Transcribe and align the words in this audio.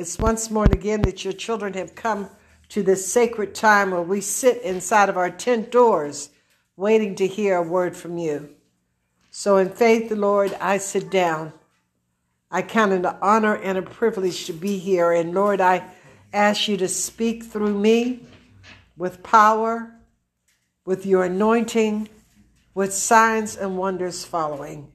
It's 0.00 0.18
once 0.18 0.50
more 0.50 0.64
and 0.64 0.72
again 0.72 1.02
that 1.02 1.24
your 1.24 1.34
children 1.34 1.74
have 1.74 1.94
come 1.94 2.30
to 2.70 2.82
this 2.82 3.12
sacred 3.12 3.54
time 3.54 3.90
where 3.90 4.00
we 4.00 4.22
sit 4.22 4.62
inside 4.62 5.10
of 5.10 5.18
our 5.18 5.28
tent 5.28 5.70
doors 5.70 6.30
waiting 6.74 7.14
to 7.16 7.26
hear 7.26 7.56
a 7.56 7.62
word 7.62 7.94
from 7.94 8.16
you. 8.16 8.48
So, 9.30 9.58
in 9.58 9.68
faith, 9.68 10.10
Lord, 10.10 10.56
I 10.58 10.78
sit 10.78 11.10
down. 11.10 11.52
I 12.50 12.62
count 12.62 12.92
it 12.92 13.04
an 13.04 13.14
honor 13.20 13.56
and 13.56 13.76
a 13.76 13.82
privilege 13.82 14.46
to 14.46 14.54
be 14.54 14.78
here. 14.78 15.12
And 15.12 15.34
Lord, 15.34 15.60
I 15.60 15.84
ask 16.32 16.66
you 16.66 16.78
to 16.78 16.88
speak 16.88 17.44
through 17.44 17.78
me 17.78 18.24
with 18.96 19.22
power, 19.22 19.94
with 20.86 21.04
your 21.04 21.24
anointing, 21.24 22.08
with 22.72 22.94
signs 22.94 23.54
and 23.54 23.76
wonders 23.76 24.24
following, 24.24 24.90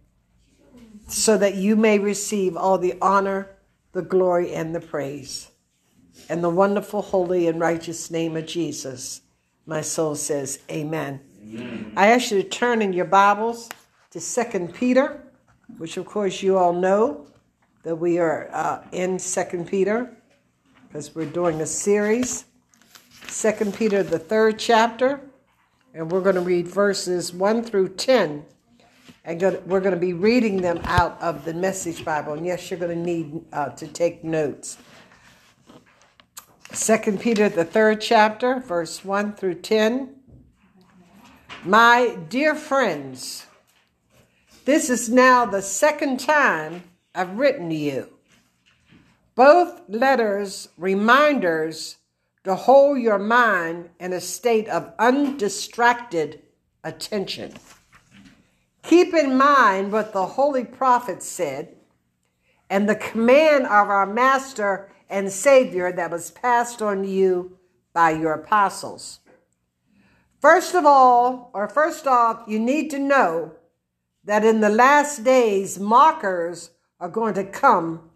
so 1.08 1.38
that 1.38 1.54
you 1.54 1.76
may 1.76 2.00
receive 2.00 2.58
all 2.58 2.80
the 2.80 2.96
honor, 3.04 3.55
the 3.96 4.02
glory, 4.02 4.54
and 4.54 4.75
the 4.75 4.82
praise. 4.82 5.50
In 6.30 6.41
the 6.41 6.49
wonderful, 6.49 7.02
holy, 7.02 7.48
and 7.48 7.62
righteous 7.62 8.12
name 8.12 8.35
of 8.35 8.45
Jesus, 8.45 9.21
my 9.66 9.80
soul 9.80 10.16
says, 10.16 10.59
Amen. 10.70 11.21
Amen. 11.41 11.94
I 11.95 12.08
ask 12.08 12.30
you 12.30 12.44
to 12.44 12.48
turn 12.48 12.81
in 12.81 12.91
your 12.91 13.05
Bibles 13.05 13.70
to 14.12 14.20
Second 14.20 14.73
Peter, 14.73 15.23
which 15.77 15.95
of 15.95 16.05
course 16.05 16.44
you 16.44 16.58
all 16.58 16.73
know 16.73 17.26
that 17.84 17.95
we 17.95 18.20
are 18.20 18.49
uh, 18.52 18.84
in 18.91 19.18
Second 19.18 19.70
Peter 19.70 20.13
because 20.88 21.16
we're 21.16 21.26
doing 21.26 21.62
a 21.62 21.66
series. 21.66 22.43
Second 23.27 23.76
Peter, 23.76 24.04
the 24.04 24.20
third 24.20 24.59
chapter, 24.59 25.21
and 25.93 26.12
we're 26.12 26.21
going 26.21 26.35
to 26.35 26.41
read 26.41 26.68
verses 26.68 27.32
1 27.32 27.63
through 27.63 27.90
10. 27.90 28.46
And 29.25 29.41
we're 29.65 29.79
going 29.79 29.95
to 29.95 29.99
be 29.99 30.13
reading 30.13 30.61
them 30.61 30.79
out 30.84 31.20
of 31.20 31.45
the 31.45 31.53
Message 31.53 32.05
Bible. 32.05 32.34
And 32.34 32.45
yes, 32.45 32.70
you're 32.70 32.79
going 32.79 32.95
to 32.95 33.03
need 33.03 33.41
uh, 33.51 33.70
to 33.70 33.88
take 33.88 34.23
notes. 34.23 34.77
Second 36.71 37.20
Peter, 37.20 37.49
the 37.49 37.65
third 37.65 38.01
chapter, 38.01 38.59
verse 38.59 39.04
1 39.04 39.34
through 39.34 39.55
10. 39.55 40.13
My 41.63 42.20
dear 42.29 42.54
friends, 42.54 43.48
this 44.65 44.91
is 44.91 45.09
now 45.09 45.45
the 45.45 45.63
second 45.63 46.20
time 46.20 46.84
I've 47.15 47.37
written 47.39 47.70
to 47.70 47.76
you. 47.76 48.10
Both 49.34 49.82
letters, 49.87 50.70
reminders 50.77 51.98
to 52.43 52.54
hold 52.54 52.99
your 52.99 53.17
mind 53.17 53.89
in 53.99 54.13
a 54.13 54.21
state 54.21 54.67
of 54.70 54.93
undistracted 54.99 56.43
attention. 56.84 57.54
Keep 58.88 59.14
in 59.14 59.36
mind 59.36 59.91
what 59.91 60.14
the 60.14 60.26
holy 60.26 60.64
prophet 60.64 61.24
said 61.24 61.76
and 62.70 62.88
the 62.88 62.96
command 62.96 63.66
of 63.66 63.90
our 63.90 64.06
master 64.06 64.91
and 65.09 65.31
savior 65.31 65.91
that 65.91 66.12
was 66.12 66.31
passed 66.31 66.81
on 66.81 67.03
you 67.03 67.58
by 67.94 68.12
your 68.12 68.34
apostles. 68.34 69.19
First 70.40 70.75
of 70.75 70.86
all, 70.86 71.50
or 71.53 71.68
first 71.68 72.06
off, 72.06 72.44
you 72.47 72.59
need 72.59 72.90
to 72.91 73.00
know 73.00 73.53
that 74.24 74.44
in 74.44 74.62
the 74.62 74.69
last 74.69 75.24
days, 75.24 75.80
mockers 75.80 76.72
are 77.00 77.09
going 77.09 77.34
to 77.36 77.44
come, 77.44 78.09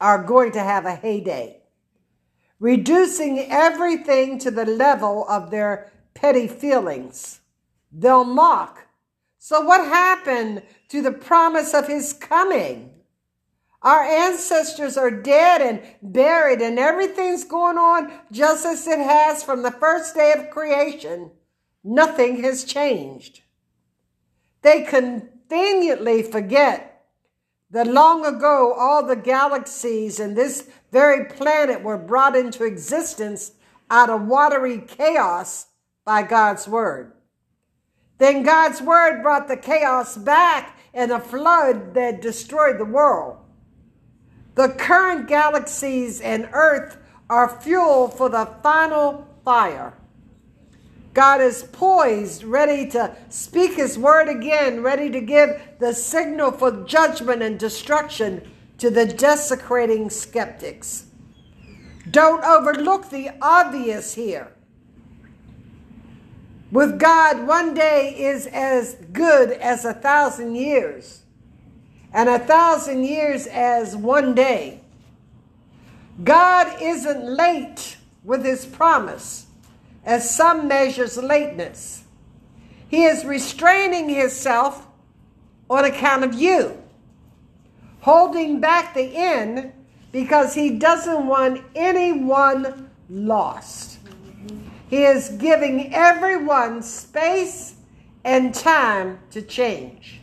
are 0.00 0.22
going 0.22 0.52
to 0.52 0.60
have 0.60 0.84
a 0.86 0.94
heyday 0.94 1.60
reducing 2.60 3.40
everything 3.50 4.38
to 4.38 4.50
the 4.50 4.64
level 4.64 5.26
of 5.28 5.50
their 5.50 5.92
petty 6.14 6.48
feelings. 6.48 7.40
They'll 7.92 8.24
mock. 8.24 8.83
So, 9.46 9.60
what 9.60 9.84
happened 9.84 10.62
to 10.88 11.02
the 11.02 11.12
promise 11.12 11.74
of 11.74 11.86
his 11.86 12.14
coming? 12.14 12.94
Our 13.82 14.02
ancestors 14.02 14.96
are 14.96 15.10
dead 15.10 15.60
and 15.60 15.82
buried, 16.00 16.62
and 16.62 16.78
everything's 16.78 17.44
going 17.44 17.76
on 17.76 18.10
just 18.32 18.64
as 18.64 18.86
it 18.86 19.00
has 19.00 19.44
from 19.44 19.60
the 19.60 19.70
first 19.70 20.14
day 20.14 20.32
of 20.32 20.48
creation. 20.48 21.30
Nothing 21.84 22.42
has 22.42 22.64
changed. 22.64 23.42
They 24.62 24.80
conveniently 24.80 26.22
forget 26.22 27.04
that 27.70 27.86
long 27.86 28.24
ago 28.24 28.72
all 28.72 29.06
the 29.06 29.14
galaxies 29.14 30.20
and 30.20 30.34
this 30.34 30.70
very 30.90 31.26
planet 31.26 31.82
were 31.82 31.98
brought 31.98 32.34
into 32.34 32.64
existence 32.64 33.52
out 33.90 34.08
of 34.08 34.22
watery 34.22 34.78
chaos 34.78 35.66
by 36.02 36.22
God's 36.22 36.66
word. 36.66 37.13
Then 38.18 38.42
God's 38.42 38.80
word 38.80 39.22
brought 39.22 39.48
the 39.48 39.56
chaos 39.56 40.16
back 40.16 40.78
in 40.92 41.10
a 41.10 41.20
flood 41.20 41.94
that 41.94 42.22
destroyed 42.22 42.78
the 42.78 42.84
world. 42.84 43.38
The 44.54 44.68
current 44.68 45.26
galaxies 45.26 46.20
and 46.20 46.48
earth 46.52 46.96
are 47.28 47.48
fuel 47.48 48.08
for 48.08 48.28
the 48.28 48.46
final 48.62 49.26
fire. 49.44 49.94
God 51.12 51.40
is 51.40 51.62
poised, 51.72 52.42
ready 52.42 52.88
to 52.90 53.16
speak 53.28 53.74
his 53.74 53.98
word 53.98 54.28
again, 54.28 54.82
ready 54.82 55.10
to 55.10 55.20
give 55.20 55.60
the 55.78 55.92
signal 55.92 56.50
for 56.52 56.84
judgment 56.84 57.42
and 57.42 57.58
destruction 57.58 58.42
to 58.78 58.90
the 58.90 59.06
desecrating 59.06 60.10
skeptics. 60.10 61.06
Don't 62.10 62.44
overlook 62.44 63.10
the 63.10 63.30
obvious 63.40 64.14
here. 64.14 64.53
With 66.74 66.98
God, 66.98 67.46
one 67.46 67.72
day 67.72 68.16
is 68.18 68.48
as 68.48 68.96
good 69.12 69.52
as 69.52 69.84
a 69.84 69.94
thousand 69.94 70.56
years, 70.56 71.22
and 72.12 72.28
a 72.28 72.40
thousand 72.40 73.04
years 73.04 73.46
as 73.46 73.94
one 73.94 74.34
day. 74.34 74.80
God 76.24 76.82
isn't 76.82 77.24
late 77.24 77.96
with 78.24 78.44
his 78.44 78.66
promise 78.66 79.46
as 80.04 80.28
some 80.28 80.66
measures 80.66 81.16
lateness. 81.16 82.02
He 82.88 83.04
is 83.04 83.24
restraining 83.24 84.08
himself 84.08 84.84
on 85.70 85.84
account 85.84 86.24
of 86.24 86.34
you, 86.34 86.76
holding 88.00 88.58
back 88.58 88.94
the 88.94 89.14
end 89.14 89.72
because 90.10 90.54
he 90.54 90.70
doesn't 90.70 91.24
want 91.24 91.62
anyone 91.76 92.90
lost. 93.08 93.93
He 94.94 95.02
is 95.02 95.30
giving 95.30 95.92
everyone 95.92 96.80
space 96.80 97.74
and 98.22 98.54
time 98.54 99.18
to 99.32 99.42
change. 99.42 100.20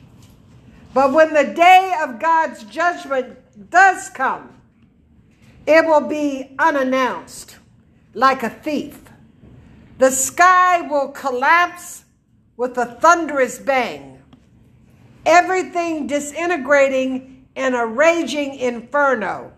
But 0.93 1.11
when 1.11 1.33
the 1.33 1.43
day 1.43 1.93
of 2.01 2.21
God's 2.21 2.63
judgment 2.63 3.37
does 3.69 4.07
come, 4.11 4.61
it 5.67 5.85
will 5.85 6.07
be 6.07 6.55
unannounced 6.57 7.57
like 8.13 8.43
a 8.43 8.49
thief. 8.49 9.01
The 9.97 10.09
sky 10.09 10.79
will 10.79 11.09
collapse 11.09 12.05
with 12.55 12.77
a 12.77 12.85
thunderous 12.85 13.59
bang, 13.59 14.23
everything 15.25 16.07
disintegrating 16.07 17.45
in 17.57 17.73
a 17.73 17.85
raging 17.85 18.55
inferno. 18.55 19.51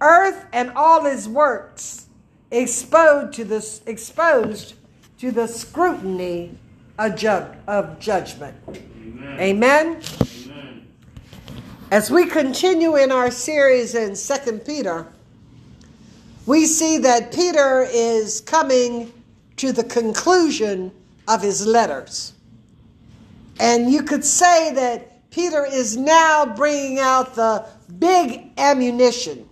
Earth 0.00 0.46
and 0.52 0.72
all 0.72 1.06
its 1.06 1.28
works 1.28 2.05
exposed 2.50 3.34
to 3.34 3.44
the, 3.44 3.80
exposed 3.86 4.74
to 5.18 5.30
the 5.30 5.46
scrutiny 5.46 6.56
of, 6.98 7.16
ju- 7.16 7.46
of 7.66 7.98
judgment. 7.98 8.56
Amen. 8.68 9.40
Amen? 9.40 10.02
Amen. 10.46 10.86
As 11.90 12.10
we 12.10 12.26
continue 12.26 12.96
in 12.96 13.12
our 13.12 13.30
series 13.30 13.94
in 13.94 14.16
Second 14.16 14.64
Peter, 14.64 15.06
we 16.46 16.66
see 16.66 16.98
that 16.98 17.32
Peter 17.32 17.86
is 17.90 18.40
coming 18.40 19.12
to 19.56 19.72
the 19.72 19.84
conclusion 19.84 20.92
of 21.28 21.42
his 21.42 21.66
letters. 21.66 22.34
And 23.58 23.90
you 23.90 24.02
could 24.02 24.24
say 24.24 24.72
that 24.74 25.30
Peter 25.30 25.66
is 25.66 25.96
now 25.96 26.46
bringing 26.54 26.98
out 26.98 27.34
the 27.34 27.66
big 27.98 28.50
ammunition. 28.58 29.48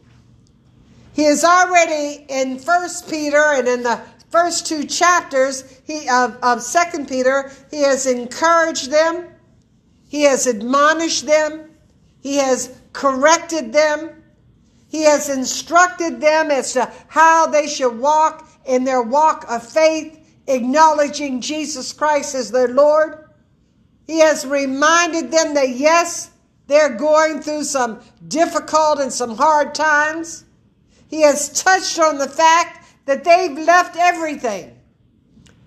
He 1.15 1.27
is 1.27 1.45
already 1.45 2.27
in 2.29 2.59
First 2.59 3.09
Peter 3.09 3.39
and 3.39 3.69
in 3.69 3.85
the 3.85 4.01
first 4.31 4.67
two 4.67 4.85
chapters 4.85 5.81
he, 5.85 6.09
of, 6.09 6.37
of 6.43 6.61
Second 6.61 7.09
Peter, 7.09 7.53
he 7.71 7.83
has 7.83 8.07
encouraged 8.07 8.91
them, 8.91 9.29
he 10.09 10.23
has 10.23 10.49
admonished 10.49 11.25
them, 11.25 11.71
he 12.21 12.37
has 12.39 12.77
corrected 12.93 13.73
them, 13.73 14.25
he 14.89 15.05
has 15.05 15.29
instructed 15.29 16.21
them 16.21 16.51
as 16.51 16.73
to 16.73 16.93
how 17.07 17.47
they 17.47 17.69
should 17.69 17.97
walk 17.97 18.49
in 18.65 18.83
their 18.83 19.03
walk 19.03 19.45
of 19.49 19.65
faith, 19.65 20.19
acknowledging 20.49 21.41
Jesus 21.41 21.93
Christ 21.93 22.35
as 22.35 22.51
their 22.51 22.69
Lord. 22.69 23.29
He 24.05 24.19
has 24.19 24.45
reminded 24.45 25.31
them 25.31 25.55
that 25.55 25.71
yes, 25.71 26.31
they're 26.67 26.97
going 26.97 27.41
through 27.41 27.65
some 27.65 28.01
difficult 28.27 28.99
and 28.99 29.13
some 29.13 29.37
hard 29.37 29.77
times. 29.77 30.44
He 31.15 31.21
has 31.21 31.49
touched 31.63 32.01
on 32.01 32.19
the 32.19 32.29
fact 32.29 32.89
that 33.05 33.23
they've 33.23 33.57
left 33.57 33.95
everything. 33.97 34.77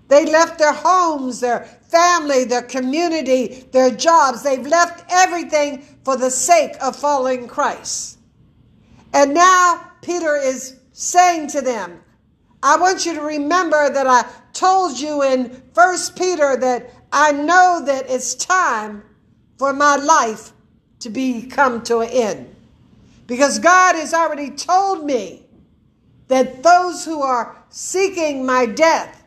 They 0.08 0.26
left 0.26 0.58
their 0.58 0.74
homes, 0.74 1.40
their 1.40 1.64
family, 1.88 2.44
their 2.44 2.60
community, 2.60 3.66
their 3.72 3.90
jobs. 3.90 4.42
They've 4.42 4.66
left 4.66 5.06
everything 5.08 5.80
for 6.04 6.18
the 6.18 6.30
sake 6.30 6.76
of 6.82 6.96
following 6.96 7.48
Christ. 7.48 8.18
And 9.14 9.32
now 9.32 9.92
Peter 10.02 10.36
is 10.36 10.80
saying 10.92 11.48
to 11.52 11.62
them, 11.62 12.02
I 12.62 12.76
want 12.76 13.06
you 13.06 13.14
to 13.14 13.22
remember 13.22 13.88
that 13.88 14.06
I 14.06 14.26
told 14.52 15.00
you 15.00 15.22
in 15.22 15.62
First 15.72 16.14
Peter 16.14 16.58
that 16.58 16.90
I 17.10 17.32
know 17.32 17.80
that 17.86 18.04
it's 18.10 18.34
time 18.34 19.02
for 19.56 19.72
my 19.72 19.96
life 19.96 20.52
to 20.98 21.08
be 21.08 21.46
come 21.46 21.82
to 21.84 22.00
an 22.00 22.10
end. 22.10 22.54
Because 23.28 23.58
God 23.58 23.94
has 23.94 24.14
already 24.14 24.50
told 24.50 25.04
me 25.04 25.44
that 26.28 26.62
those 26.62 27.04
who 27.04 27.20
are 27.20 27.62
seeking 27.68 28.44
my 28.44 28.64
death, 28.64 29.22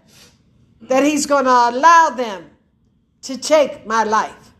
that 0.81 1.03
He's 1.03 1.27
going 1.27 1.45
to 1.45 1.51
allow 1.51 2.09
them 2.09 2.49
to 3.21 3.37
take 3.37 3.85
my 3.85 4.03
life. 4.03 4.53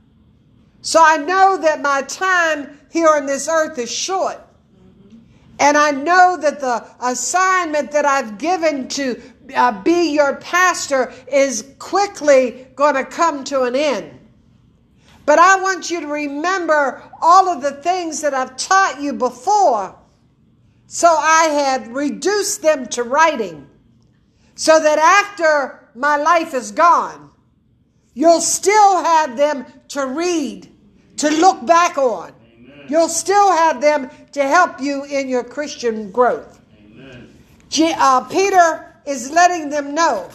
So 0.81 1.01
I 1.03 1.17
know 1.17 1.57
that 1.57 1.81
my 1.81 2.03
time 2.03 2.79
here 2.91 3.09
on 3.09 3.25
this 3.25 3.49
earth 3.49 3.79
is 3.79 3.91
short. 3.91 4.39
And 5.59 5.75
I 5.75 5.89
know 5.89 6.37
that 6.39 6.59
the 6.59 6.87
assignment 7.01 7.91
that 7.91 8.05
I've 8.05 8.37
given 8.37 8.87
to 8.89 9.19
uh, 9.55 9.81
be 9.81 10.13
your 10.13 10.35
pastor 10.35 11.13
is 11.31 11.73
quickly 11.79 12.67
going 12.75 12.95
to 12.95 13.05
come 13.05 13.43
to 13.45 13.63
an 13.63 13.75
end. 13.75 14.19
But 15.25 15.39
I 15.39 15.61
want 15.61 15.91
you 15.91 16.01
to 16.01 16.07
remember 16.07 17.03
all 17.21 17.49
of 17.49 17.61
the 17.61 17.71
things 17.71 18.21
that 18.21 18.33
I've 18.33 18.57
taught 18.57 19.01
you 19.01 19.13
before. 19.13 19.95
So 20.87 21.07
I 21.07 21.43
have 21.45 21.87
reduced 21.89 22.61
them 22.61 22.87
to 22.87 23.03
writing 23.03 23.67
so 24.55 24.79
that 24.79 24.99
after 24.99 25.89
my 25.95 26.17
life 26.17 26.53
is 26.53 26.71
gone, 26.71 27.31
you'll 28.13 28.41
still 28.41 29.03
have 29.03 29.37
them 29.37 29.65
to 29.89 30.05
read, 30.05 30.69
to 31.17 31.29
look 31.29 31.65
back 31.65 31.97
on. 31.97 32.33
Amen. 32.43 32.85
You'll 32.89 33.09
still 33.09 33.51
have 33.51 33.79
them 33.79 34.09
to 34.33 34.43
help 34.43 34.81
you 34.81 35.05
in 35.05 35.29
your 35.29 35.43
Christian 35.43 36.11
growth. 36.11 36.59
G- 37.69 37.93
uh, 37.97 38.21
Peter 38.21 38.93
is 39.05 39.31
letting 39.31 39.69
them 39.69 39.95
know 39.95 40.29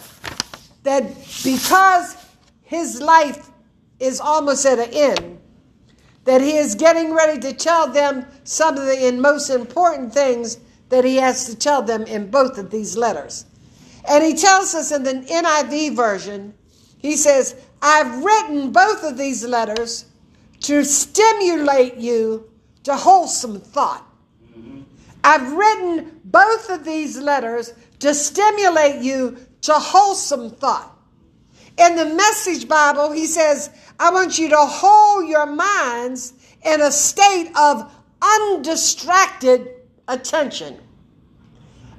that 0.83 1.03
because 1.43 2.17
his 2.63 2.99
life 2.99 3.51
is 3.99 4.19
almost 4.19 4.65
at 4.65 4.79
an 4.79 4.89
end, 4.93 5.39
that 6.25 6.41
he 6.41 6.57
is 6.57 6.75
getting 6.75 7.13
ready 7.13 7.39
to 7.39 7.53
tell 7.53 7.91
them 7.91 8.25
some 8.43 8.77
of 8.77 8.85
the 8.85 9.11
most 9.11 9.49
important 9.49 10.13
things 10.13 10.59
that 10.89 11.03
he 11.03 11.17
has 11.17 11.45
to 11.45 11.55
tell 11.55 11.81
them 11.81 12.03
in 12.03 12.29
both 12.29 12.57
of 12.57 12.69
these 12.71 12.97
letters. 12.97 13.45
And 14.07 14.23
he 14.23 14.33
tells 14.33 14.73
us 14.73 14.91
in 14.91 15.03
the 15.03 15.13
NIV 15.13 15.95
version, 15.95 16.53
he 16.97 17.15
says, 17.15 17.55
I've 17.81 18.23
written 18.23 18.71
both 18.71 19.03
of 19.03 19.17
these 19.17 19.43
letters 19.43 20.05
to 20.61 20.83
stimulate 20.83 21.95
you 21.95 22.49
to 22.83 22.95
wholesome 22.95 23.59
thought. 23.59 24.03
I've 25.23 25.51
written 25.51 26.21
both 26.23 26.69
of 26.69 26.85
these 26.85 27.17
letters 27.17 27.73
to 27.99 28.13
stimulate 28.13 29.01
you 29.01 29.37
to 29.61 29.73
wholesome 29.73 30.51
thought. 30.51 30.96
In 31.77 31.95
the 31.95 32.05
Message 32.05 32.67
Bible, 32.67 33.11
he 33.11 33.25
says, 33.25 33.69
I 33.99 34.11
want 34.11 34.39
you 34.39 34.49
to 34.49 34.57
hold 34.57 35.27
your 35.27 35.45
minds 35.45 36.33
in 36.63 36.81
a 36.81 36.91
state 36.91 37.51
of 37.55 37.91
undistracted 38.21 39.69
attention. 40.07 40.79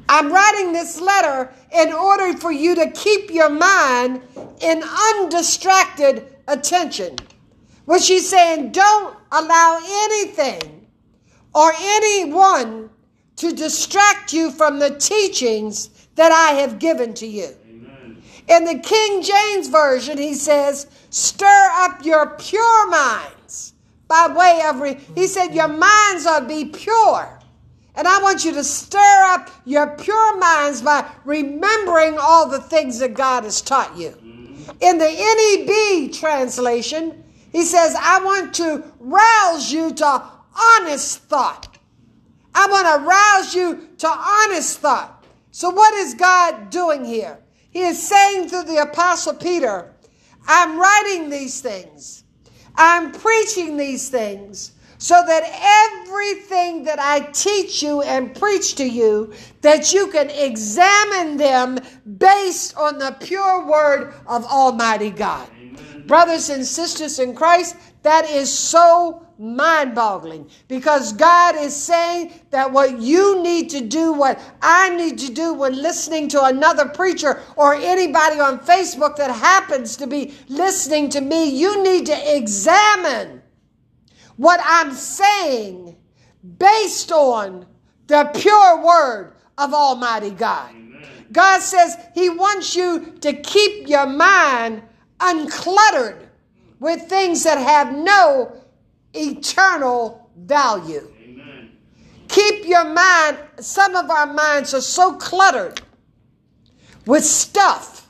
I'm 0.08 0.32
writing 0.32 0.72
this 0.72 1.00
letter 1.00 1.52
in 1.72 1.92
order 1.92 2.36
for 2.38 2.50
you 2.50 2.74
to 2.76 2.90
keep 2.90 3.30
your 3.30 3.50
mind 3.50 4.22
in 4.60 4.82
undistracted 4.82 6.36
attention. 6.48 7.16
What 7.84 8.02
she's 8.02 8.28
saying, 8.28 8.72
don't 8.72 9.16
allow 9.30 9.78
anything 9.84 10.86
or 11.54 11.72
anyone 11.78 12.90
to 13.36 13.52
distract 13.52 14.32
you 14.32 14.50
from 14.50 14.78
the 14.78 14.90
teachings 14.98 15.90
that 16.16 16.32
I 16.32 16.54
have 16.60 16.78
given 16.78 17.14
to 17.14 17.26
you. 17.26 17.54
In 18.48 18.64
the 18.64 18.78
King 18.78 19.22
James 19.22 19.68
Version, 19.68 20.16
he 20.16 20.34
says, 20.34 20.86
stir 21.10 21.68
up 21.74 22.04
your 22.04 22.36
pure 22.38 22.90
minds 22.90 23.74
by 24.08 24.32
way 24.34 24.62
of, 24.66 24.80
re- 24.80 24.98
he 25.14 25.26
said, 25.26 25.54
your 25.54 25.68
minds 25.68 26.26
ought 26.26 26.40
to 26.40 26.46
be 26.46 26.64
pure. 26.64 27.38
And 27.94 28.08
I 28.08 28.22
want 28.22 28.44
you 28.44 28.52
to 28.52 28.64
stir 28.64 29.22
up 29.30 29.50
your 29.66 29.88
pure 29.96 30.38
minds 30.38 30.80
by 30.80 31.10
remembering 31.24 32.16
all 32.18 32.48
the 32.48 32.60
things 32.60 33.00
that 33.00 33.14
God 33.14 33.44
has 33.44 33.60
taught 33.60 33.96
you. 33.96 34.16
In 34.80 34.98
the 34.98 36.06
NEB 36.06 36.12
translation, 36.12 37.24
he 37.52 37.64
says, 37.64 37.96
I 37.98 38.22
want 38.24 38.54
to 38.54 38.84
rouse 39.00 39.72
you 39.72 39.92
to 39.94 40.22
honest 40.56 41.22
thought. 41.24 41.76
I 42.54 42.66
want 42.68 42.86
to 42.86 43.08
rouse 43.08 43.54
you 43.54 43.88
to 43.98 44.08
honest 44.08 44.78
thought. 44.78 45.24
So, 45.50 45.70
what 45.70 45.92
is 45.94 46.14
God 46.14 46.70
doing 46.70 47.04
here? 47.04 47.38
He 47.70 47.82
is 47.82 48.06
saying 48.06 48.48
through 48.48 48.64
the 48.64 48.82
Apostle 48.82 49.34
Peter, 49.34 49.94
I'm 50.46 50.78
writing 50.78 51.30
these 51.30 51.60
things, 51.60 52.24
I'm 52.76 53.12
preaching 53.12 53.76
these 53.76 54.08
things 54.08 54.72
so 54.98 55.22
that 55.24 55.44
everything 56.02 56.84
that 56.84 56.98
I 56.98 57.20
teach 57.32 57.82
you 57.82 58.02
and 58.02 58.34
preach 58.34 58.74
to 58.76 58.84
you, 58.84 59.32
that 59.60 59.92
you 59.92 60.08
can 60.08 60.28
examine 60.30 61.36
them 61.36 61.78
based 62.18 62.76
on 62.76 62.98
the 62.98 63.16
pure 63.20 63.64
word 63.64 64.12
of 64.26 64.44
Almighty 64.44 65.10
God. 65.10 65.48
Amen. 65.50 66.06
Brothers 66.06 66.50
and 66.50 66.66
sisters 66.66 67.20
in 67.20 67.34
Christ, 67.34 67.76
that 68.02 68.28
is 68.28 68.52
so 68.52 69.27
mind 69.38 69.94
boggling 69.94 70.50
because 70.66 71.12
God 71.12 71.54
is 71.56 71.74
saying 71.74 72.32
that 72.50 72.72
what 72.72 73.00
you 73.00 73.42
need 73.42 73.70
to 73.70 73.80
do, 73.80 74.12
what 74.12 74.40
I 74.60 74.94
need 74.96 75.18
to 75.18 75.32
do 75.32 75.54
when 75.54 75.80
listening 75.80 76.28
to 76.30 76.44
another 76.44 76.88
preacher 76.88 77.40
or 77.56 77.74
anybody 77.74 78.40
on 78.40 78.58
Facebook 78.58 79.16
that 79.16 79.30
happens 79.30 79.96
to 79.98 80.06
be 80.06 80.34
listening 80.48 81.08
to 81.10 81.20
me, 81.20 81.50
you 81.50 81.82
need 81.82 82.06
to 82.06 82.36
examine 82.36 83.42
what 84.36 84.60
I'm 84.64 84.92
saying 84.92 85.96
based 86.58 87.12
on 87.12 87.66
the 88.06 88.30
pure 88.34 88.84
word 88.84 89.34
of 89.56 89.74
Almighty 89.74 90.30
God. 90.30 90.74
God 91.32 91.60
says 91.60 91.96
He 92.14 92.28
wants 92.28 92.74
you 92.74 93.14
to 93.20 93.32
keep 93.34 93.88
your 93.88 94.06
mind 94.06 94.82
uncluttered 95.18 96.28
with 96.80 97.02
things 97.02 97.44
that 97.44 97.58
have 97.58 97.92
no 97.92 98.57
eternal 99.18 100.30
value. 100.36 101.12
Amen. 101.22 101.70
Keep 102.28 102.66
your 102.66 102.84
mind, 102.84 103.38
some 103.60 103.94
of 103.96 104.10
our 104.10 104.32
minds 104.32 104.74
are 104.74 104.80
so 104.80 105.16
cluttered 105.16 105.80
with 107.06 107.24
stuff. 107.24 108.06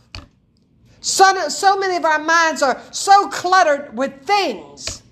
So, 1.01 1.49
so 1.49 1.79
many 1.79 1.97
of 1.97 2.05
our 2.05 2.19
minds 2.19 2.63
are 2.63 2.83
so 2.91 3.29
cluttered 3.29 3.97
with 3.97 4.23
things 4.23 5.03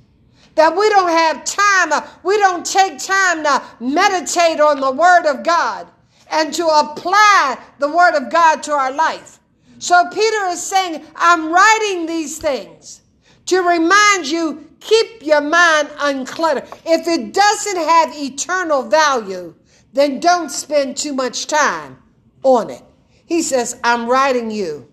that 0.56 0.76
we 0.76 0.88
don't 0.88 1.08
have 1.08 1.44
time, 1.44 1.92
uh, 1.92 2.06
we 2.22 2.36
don't 2.38 2.66
take 2.66 2.98
time 2.98 3.44
to 3.44 3.62
meditate 3.78 4.58
on 4.58 4.80
the 4.80 4.90
Word 4.90 5.26
of 5.26 5.44
God 5.44 5.86
and 6.30 6.52
to 6.54 6.66
apply 6.66 7.58
the 7.78 7.88
Word 7.88 8.14
of 8.14 8.30
God 8.30 8.62
to 8.64 8.72
our 8.72 8.90
life. 8.90 9.38
So 9.78 10.08
Peter 10.12 10.46
is 10.48 10.62
saying, 10.62 11.04
I'm 11.14 11.52
writing 11.52 12.06
these 12.06 12.38
things 12.38 13.02
to 13.46 13.60
remind 13.60 14.26
you 14.26 14.68
keep 14.86 15.22
your 15.22 15.40
mind 15.40 15.88
uncluttered. 15.98 16.66
If 16.84 17.06
it 17.08 17.34
doesn't 17.34 17.76
have 17.76 18.16
eternal 18.16 18.82
value, 18.82 19.54
then 19.92 20.20
don't 20.20 20.50
spend 20.50 20.96
too 20.96 21.12
much 21.12 21.46
time 21.46 21.98
on 22.42 22.70
it. 22.70 22.82
He 23.26 23.42
says, 23.42 23.80
I'm 23.82 24.08
writing 24.08 24.50
you 24.50 24.88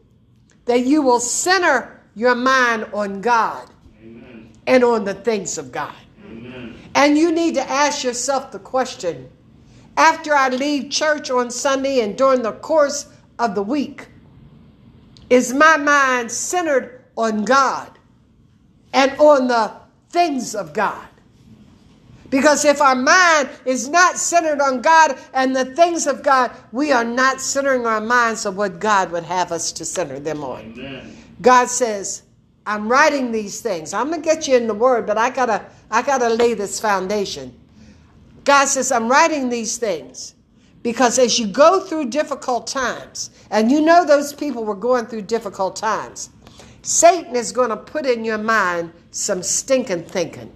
that 0.65 0.85
you 0.85 1.01
will 1.01 1.19
center 1.19 2.01
your 2.15 2.35
mind 2.35 2.87
on 2.93 3.21
God 3.21 3.69
and 4.65 4.83
on 4.83 5.03
the 5.03 5.13
things 5.13 5.57
of 5.57 5.71
God. 5.71 5.95
Amen. 6.25 6.75
And 6.95 7.17
you 7.17 7.31
need 7.31 7.55
to 7.55 7.69
ask 7.69 8.03
yourself 8.03 8.51
the 8.51 8.59
question 8.59 9.29
after 9.97 10.33
I 10.33 10.49
leave 10.49 10.89
church 10.89 11.29
on 11.29 11.51
Sunday 11.51 11.99
and 11.99 12.17
during 12.17 12.41
the 12.41 12.53
course 12.53 13.07
of 13.37 13.55
the 13.55 13.61
week, 13.61 14.07
is 15.29 15.53
my 15.53 15.77
mind 15.77 16.31
centered 16.31 17.03
on 17.15 17.43
God 17.43 17.91
and 18.93 19.11
on 19.19 19.47
the 19.47 19.82
things 20.13 20.55
of 20.55 20.73
God? 20.73 21.07
Because 22.29 22.65
if 22.65 22.81
our 22.81 22.95
mind 22.95 23.49
is 23.65 23.89
not 23.89 24.17
centered 24.17 24.59
on 24.59 24.81
God 24.81 25.19
and 25.33 25.55
the 25.55 25.65
things 25.65 26.07
of 26.07 26.23
God, 26.23 26.49
we 26.71 26.91
are 26.91 27.03
not 27.03 27.39
centering 27.39 27.85
our 27.85 28.01
minds 28.01 28.45
on 28.45 28.55
what 28.55 28.79
God 28.79 29.11
would 29.11 29.23
have 29.23 29.51
us 29.51 29.71
to 29.73 29.85
center 29.85 30.19
them 30.19 30.43
on. 30.43 30.73
Amen. 30.77 31.15
God 31.41 31.67
says, 31.67 32.23
I'm 32.65 32.89
writing 32.89 33.31
these 33.31 33.61
things. 33.61 33.93
I'm 33.93 34.09
gonna 34.09 34.21
get 34.21 34.47
you 34.47 34.55
in 34.55 34.67
the 34.67 34.73
word, 34.73 35.05
but 35.05 35.17
I 35.17 35.29
gotta 35.29 35.65
I 35.91 36.01
gotta 36.01 36.29
lay 36.29 36.53
this 36.53 36.79
foundation. 36.79 37.53
God 38.45 38.65
says, 38.65 38.91
I'm 38.91 39.09
writing 39.09 39.49
these 39.49 39.77
things 39.77 40.33
because 40.81 41.19
as 41.19 41.37
you 41.37 41.47
go 41.47 41.81
through 41.81 42.09
difficult 42.09 42.67
times, 42.67 43.29
and 43.51 43.71
you 43.71 43.79
know 43.79 44.05
those 44.05 44.33
people 44.33 44.65
were 44.65 44.75
going 44.75 45.05
through 45.05 45.23
difficult 45.23 45.75
times, 45.75 46.29
Satan 46.83 47.35
is 47.37 47.53
going 47.53 47.69
to 47.69 47.77
put 47.77 48.05
in 48.05 48.25
your 48.25 48.37
mind 48.37 48.91
some 49.11 49.41
stinking 49.41 50.03
thinking. 50.03 50.49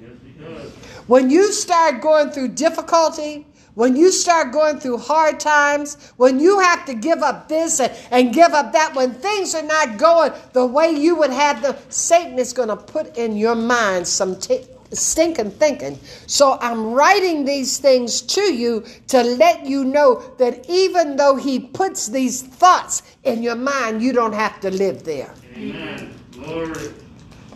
When 1.07 1.29
you 1.29 1.53
start 1.53 2.01
going 2.01 2.31
through 2.31 2.49
difficulty, 2.49 3.47
when 3.75 3.95
you 3.95 4.11
start 4.11 4.51
going 4.51 4.79
through 4.79 4.97
hard 4.97 5.39
times, 5.39 6.11
when 6.17 6.39
you 6.39 6.59
have 6.59 6.85
to 6.87 6.93
give 6.93 7.19
up 7.19 7.47
this 7.47 7.79
and, 7.79 7.93
and 8.11 8.33
give 8.33 8.51
up 8.53 8.73
that, 8.73 8.93
when 8.93 9.13
things 9.13 9.55
are 9.55 9.63
not 9.63 9.97
going 9.97 10.33
the 10.51 10.65
way 10.65 10.91
you 10.91 11.15
would 11.15 11.29
have 11.29 11.61
them, 11.61 11.75
Satan 11.87 12.39
is 12.39 12.51
going 12.51 12.69
to 12.69 12.75
put 12.75 13.15
in 13.15 13.37
your 13.37 13.55
mind 13.55 14.05
some 14.05 14.37
t- 14.37 14.65
stinking 14.91 15.51
thinking. 15.51 15.97
So 16.25 16.57
I'm 16.59 16.91
writing 16.91 17.45
these 17.45 17.77
things 17.77 18.21
to 18.23 18.41
you 18.41 18.83
to 19.07 19.21
let 19.21 19.65
you 19.65 19.85
know 19.85 20.23
that 20.39 20.65
even 20.67 21.15
though 21.15 21.37
he 21.37 21.59
puts 21.59 22.07
these 22.07 22.41
thoughts 22.41 23.03
in 23.23 23.43
your 23.43 23.55
mind, 23.55 24.01
you 24.01 24.11
don't 24.11 24.33
have 24.33 24.59
to 24.61 24.71
live 24.71 25.03
there. 25.03 25.33
Amen. 25.55 26.16
Glory. 26.47 26.93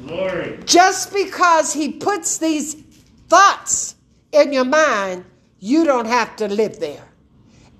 Glory. 0.05 0.60
Just 0.65 1.13
because 1.13 1.74
he 1.74 1.93
puts 1.93 2.38
these 2.38 2.75
thoughts 3.29 3.95
in 4.31 4.51
your 4.51 4.65
mind, 4.65 5.24
you 5.60 5.86
don't 5.86 6.07
have 6.07 6.36
to 6.38 6.48
live 6.48 6.79
there. 6.79 7.07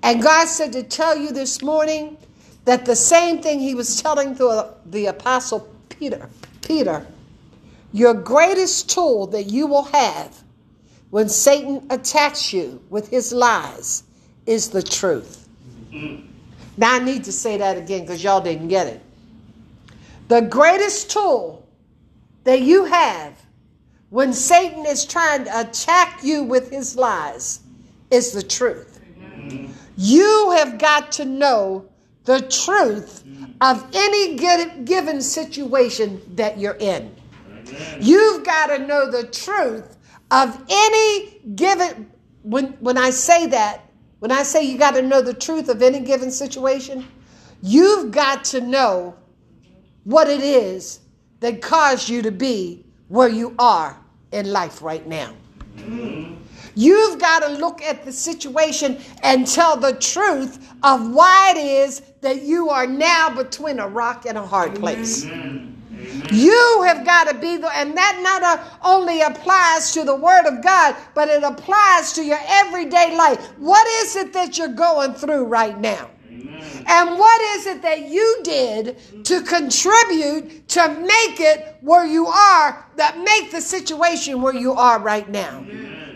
And 0.02 0.22
God 0.22 0.48
said 0.48 0.72
to 0.72 0.82
tell 0.82 1.16
you 1.16 1.30
this 1.30 1.62
morning 1.62 2.16
that 2.64 2.86
the 2.86 2.96
same 2.96 3.42
thing 3.42 3.60
he 3.60 3.74
was 3.74 4.00
telling 4.00 4.34
to 4.36 4.72
the 4.86 5.06
apostle 5.06 5.68
Peter, 5.88 6.28
Peter, 6.62 7.06
your 7.92 8.14
greatest 8.14 8.88
tool 8.88 9.26
that 9.28 9.44
you 9.44 9.66
will 9.66 9.84
have 9.84 10.42
when 11.10 11.28
Satan 11.28 11.86
attacks 11.90 12.52
you 12.52 12.82
with 12.88 13.08
his 13.08 13.32
lies 13.32 14.04
is 14.46 14.70
the 14.70 14.82
truth. 14.82 15.46
Mm. 15.92 16.26
Now 16.78 16.94
I 16.94 16.98
need 17.00 17.24
to 17.24 17.32
say 17.32 17.58
that 17.58 17.76
again 17.76 18.00
because 18.00 18.24
y'all 18.24 18.40
didn't 18.40 18.68
get 18.68 18.86
it. 18.86 19.02
The 20.32 20.40
greatest 20.40 21.10
tool 21.10 21.68
that 22.44 22.62
you 22.62 22.86
have 22.86 23.34
when 24.08 24.32
Satan 24.32 24.86
is 24.86 25.04
trying 25.04 25.44
to 25.44 25.60
attack 25.60 26.24
you 26.24 26.42
with 26.42 26.70
his 26.70 26.96
lies 26.96 27.60
is 28.10 28.32
the 28.32 28.42
truth. 28.42 28.98
You 29.98 30.52
have 30.56 30.78
got 30.78 31.12
to 31.12 31.26
know 31.26 31.86
the 32.24 32.40
truth 32.48 33.24
of 33.60 33.86
any 33.92 34.36
given 34.38 35.20
situation 35.20 36.22
that 36.36 36.58
you're 36.58 36.78
in. 36.80 37.14
You've 38.00 38.42
got 38.42 38.68
to 38.68 38.78
know 38.78 39.10
the 39.10 39.24
truth 39.24 39.98
of 40.30 40.64
any 40.66 41.40
given 41.56 42.10
when 42.42 42.68
when 42.80 42.96
I 42.96 43.10
say 43.10 43.48
that, 43.48 43.82
when 44.20 44.32
I 44.32 44.44
say 44.44 44.64
you 44.64 44.78
got 44.78 44.92
to 44.92 45.02
know 45.02 45.20
the 45.20 45.34
truth 45.34 45.68
of 45.68 45.82
any 45.82 46.00
given 46.00 46.30
situation, 46.30 47.06
you've 47.60 48.12
got 48.12 48.44
to 48.44 48.62
know 48.62 49.14
what 50.04 50.28
it 50.28 50.40
is 50.40 51.00
that 51.40 51.60
caused 51.60 52.08
you 52.08 52.22
to 52.22 52.30
be 52.30 52.84
where 53.08 53.28
you 53.28 53.54
are 53.58 53.98
in 54.32 54.50
life 54.52 54.82
right 54.82 55.06
now. 55.06 55.32
You've 56.74 57.18
got 57.18 57.40
to 57.40 57.48
look 57.48 57.82
at 57.82 58.04
the 58.04 58.12
situation 58.12 58.98
and 59.22 59.46
tell 59.46 59.76
the 59.76 59.94
truth 59.94 60.72
of 60.82 61.12
why 61.12 61.52
it 61.54 61.58
is 61.58 62.00
that 62.22 62.42
you 62.42 62.70
are 62.70 62.86
now 62.86 63.34
between 63.34 63.78
a 63.78 63.86
rock 63.86 64.24
and 64.26 64.38
a 64.38 64.46
hard 64.46 64.74
place. 64.76 65.24
Amen. 65.24 65.72
You 66.32 66.82
have 66.84 67.04
got 67.04 67.28
to 67.28 67.34
be 67.34 67.56
the, 67.58 67.68
and 67.76 67.96
that 67.96 68.20
not 68.22 68.78
only 68.82 69.20
applies 69.20 69.92
to 69.92 70.04
the 70.04 70.14
Word 70.14 70.46
of 70.46 70.62
God, 70.62 70.96
but 71.14 71.28
it 71.28 71.42
applies 71.42 72.12
to 72.14 72.24
your 72.24 72.40
everyday 72.42 73.16
life. 73.16 73.52
What 73.58 73.86
is 74.04 74.16
it 74.16 74.32
that 74.32 74.58
you're 74.58 74.68
going 74.68 75.14
through 75.14 75.44
right 75.44 75.78
now? 75.78 76.10
And 76.86 77.18
what 77.18 77.40
is 77.56 77.66
it 77.66 77.82
that 77.82 78.08
you 78.08 78.40
did 78.42 79.24
to 79.24 79.42
contribute 79.42 80.68
to 80.68 80.88
make 80.88 81.40
it 81.40 81.76
where 81.80 82.06
you 82.06 82.26
are, 82.26 82.86
that 82.96 83.18
make 83.18 83.50
the 83.50 83.60
situation 83.60 84.42
where 84.42 84.54
you 84.54 84.72
are 84.72 84.98
right 84.98 85.28
now? 85.28 85.64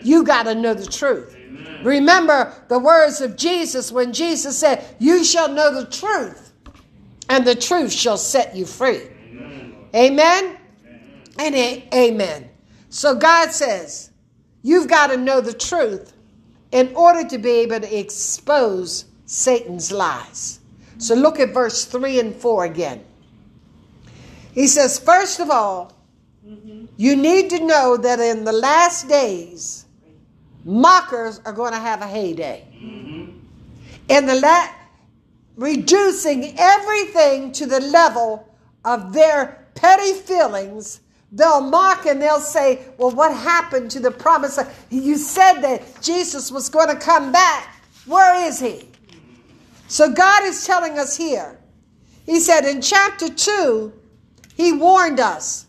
You 0.03 0.23
got 0.23 0.43
to 0.43 0.55
know 0.55 0.73
the 0.73 0.85
truth. 0.85 1.35
Remember 1.83 2.53
the 2.69 2.79
words 2.79 3.21
of 3.21 3.37
Jesus 3.37 3.91
when 3.91 4.13
Jesus 4.13 4.57
said, 4.57 4.83
You 4.99 5.23
shall 5.23 5.49
know 5.49 5.73
the 5.73 5.85
truth, 5.89 6.53
and 7.29 7.45
the 7.45 7.55
truth 7.55 7.91
shall 7.91 8.17
set 8.17 8.55
you 8.55 8.65
free. 8.65 9.01
Amen? 9.95 10.57
And 11.39 11.55
a- 11.55 11.87
amen. 11.93 12.49
So 12.89 13.15
God 13.15 13.51
says, 13.51 14.11
You've 14.63 14.87
got 14.87 15.07
to 15.07 15.17
know 15.17 15.39
the 15.39 15.53
truth 15.53 16.13
in 16.71 16.93
order 16.95 17.27
to 17.29 17.37
be 17.37 17.49
able 17.49 17.79
to 17.79 17.99
expose 17.99 19.05
Satan's 19.27 19.91
lies. 19.91 20.61
So 20.97 21.13
look 21.13 21.39
at 21.39 21.53
verse 21.53 21.85
3 21.85 22.19
and 22.19 22.35
4 22.35 22.65
again. 22.65 23.03
He 24.53 24.65
says, 24.65 24.97
First 24.97 25.39
of 25.39 25.51
all, 25.51 25.93
you 26.95 27.15
need 27.15 27.49
to 27.51 27.59
know 27.59 27.97
that 27.97 28.19
in 28.19 28.45
the 28.45 28.53
last 28.53 29.07
days, 29.07 29.85
mockers 30.63 31.39
are 31.45 31.53
going 31.53 31.73
to 31.73 31.79
have 31.79 32.01
a 32.01 32.07
heyday. 32.07 32.65
In 34.09 34.25
the 34.25 34.69
reducing 35.57 36.57
everything 36.57 37.51
to 37.51 37.65
the 37.65 37.81
level 37.81 38.47
of 38.85 39.11
their 39.11 39.67
petty 39.75 40.13
feelings, 40.13 41.01
they'll 41.33 41.61
mock 41.61 42.05
and 42.05 42.21
they'll 42.21 42.39
say, 42.39 42.85
Well, 42.97 43.11
what 43.11 43.35
happened 43.35 43.91
to 43.91 43.99
the 43.99 44.11
promise? 44.11 44.57
You 44.89 45.17
said 45.17 45.61
that 45.61 46.01
Jesus 46.01 46.49
was 46.49 46.69
going 46.69 46.87
to 46.87 46.95
come 46.95 47.33
back. 47.33 47.75
Where 48.05 48.47
is 48.47 48.59
he? 48.59 48.89
So 49.87 50.11
God 50.11 50.43
is 50.43 50.65
telling 50.65 50.99
us 50.99 51.15
here. 51.15 51.59
He 52.25 52.39
said 52.39 52.65
in 52.65 52.81
chapter 52.81 53.29
2, 53.29 53.93
he 54.55 54.73
warned 54.73 55.19
us 55.19 55.67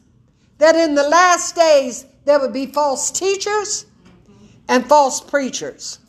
that 0.58 0.74
in 0.74 0.94
the 0.94 1.08
last 1.08 1.54
days 1.54 2.04
there 2.24 2.40
would 2.40 2.52
be 2.52 2.66
false 2.66 3.10
teachers 3.10 3.86
and 4.68 4.86
false 4.86 5.20
preachers. 5.20 6.00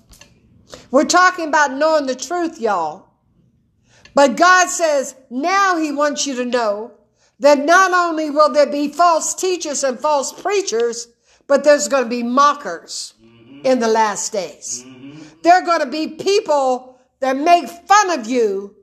We're 0.92 1.06
talking 1.06 1.48
about 1.48 1.74
knowing 1.74 2.08
the 2.08 2.16
truth, 2.16 2.60
y'all. 2.60 3.10
But 4.16 4.38
God 4.38 4.70
says 4.70 5.16
now 5.30 5.78
he 5.78 5.92
wants 5.92 6.26
you 6.26 6.36
to 6.36 6.46
know 6.46 6.94
that 7.40 7.64
not 7.64 7.94
only 7.94 8.30
will 8.30 8.52
there 8.52 8.70
be 8.70 8.90
false 8.90 9.36
teachers 9.36 9.84
and 9.84 10.00
false 10.00 10.34
preachers, 10.34 11.08
but 11.48 11.64
there's 11.64 11.88
going 11.88 12.04
to 12.04 12.10
be 12.10 12.24
mockers 12.24 13.14
in 13.64 13.80
the 13.80 13.88
last 13.88 14.34
days. 14.34 14.84
Mm-hmm. 14.86 15.22
There 15.44 15.54
are 15.54 15.66
going 15.66 15.80
to 15.80 15.86
be 15.86 16.08
people 16.08 16.89
that 17.20 17.38
make 17.38 17.68
fun 17.70 18.20
of 18.20 18.28
you 18.28 18.76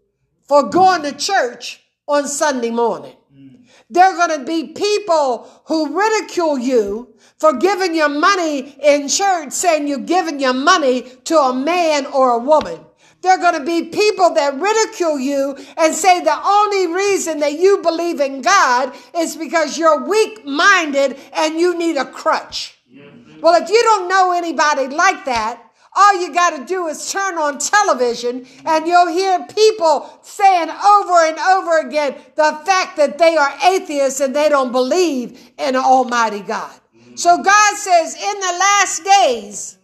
for 0.45 0.69
going 0.69 1.03
to 1.03 1.13
church 1.13 1.83
on 2.07 2.29
Sunday 2.29 2.71
morning. 2.71 3.17
Mm. 3.35 3.67
There 3.91 4.05
are 4.05 4.27
going 4.27 4.39
to 4.39 4.45
be 4.45 4.73
people 4.73 5.49
who 5.67 5.99
ridicule 5.99 6.59
you 6.59 7.15
for 7.39 7.55
giving 7.55 7.95
your 7.95 8.09
money 8.09 8.77
in 8.83 9.09
church, 9.09 9.53
saying 9.53 9.89
you're 9.89 9.99
giving 9.99 10.41
your 10.41 10.55
money 10.55 11.03
to 11.25 11.37
a 11.37 11.55
man 11.55 12.07
or 12.07 12.31
a 12.31 12.39
woman. 12.39 12.81
There 13.23 13.33
are 13.33 13.39
going 13.39 13.59
to 13.59 13.65
be 13.65 13.89
people 13.89 14.35
that 14.35 14.61
ridicule 14.61 15.19
you 15.19 15.57
and 15.77 15.95
say 15.95 16.21
the 16.21 16.39
only 16.47 16.95
reason 16.95 17.41
that 17.41 17.59
you 17.59 17.79
believe 17.83 18.21
in 18.21 18.41
God 18.41 18.95
is 19.17 19.37
because 19.37 19.77
you're 19.77 20.07
weak 20.07 20.45
minded 20.47 21.19
and 21.35 21.59
you 21.59 21.77
need 21.77 21.97
a 21.97 22.05
crutch. 22.05 22.79
Mm-hmm. 22.93 23.41
Well, 23.41 23.61
if 23.61 23.69
you 23.69 23.83
don't 23.83 24.09
know 24.09 24.33
anybody 24.33 24.89
like 24.95 25.25
that, 25.25 25.61
all 25.97 26.21
you 26.21 26.33
got 26.33 26.57
to 26.59 26.65
do 26.67 26.87
is 26.89 27.11
turn 27.11 27.39
on 27.39 27.59
television 27.59 28.47
and 28.67 28.87
you'll 28.87 29.09
hear 29.09 29.47
people 29.47 30.19
saying 30.23 30.69
over 30.69 31.25
and 31.25 31.39
over 31.39 31.81
again 31.81 32.15
the 32.35 32.61
fact 32.67 32.99
that 32.99 33.17
they 33.19 33.37
are 33.37 33.53
atheists 33.65 34.21
and 34.21 34.37
they 34.37 34.51
don't 34.51 34.73
believe 34.73 35.53
in 35.59 35.75
Almighty 35.75 36.41
God. 36.41 36.71
So 37.15 37.43
God 37.43 37.77
says 37.77 38.15
in 38.15 38.41
the 38.41 38.57
last 38.61 39.05
days, 39.05 39.79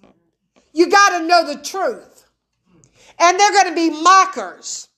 you 0.74 0.90
got 0.90 1.18
to 1.18 1.26
know 1.26 1.46
the 1.46 1.62
truth. 1.62 2.26
And 3.18 3.38
they're 3.38 3.52
going 3.52 3.68
to 3.68 3.74
be 3.74 3.90
mockers. 4.02 4.88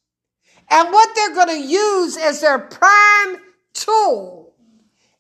And 0.68 0.90
what 0.90 1.14
they're 1.14 1.34
going 1.34 1.60
to 1.60 1.66
use 1.66 2.16
as 2.16 2.40
their 2.40 2.58
prime 2.58 3.36
tool 3.74 4.54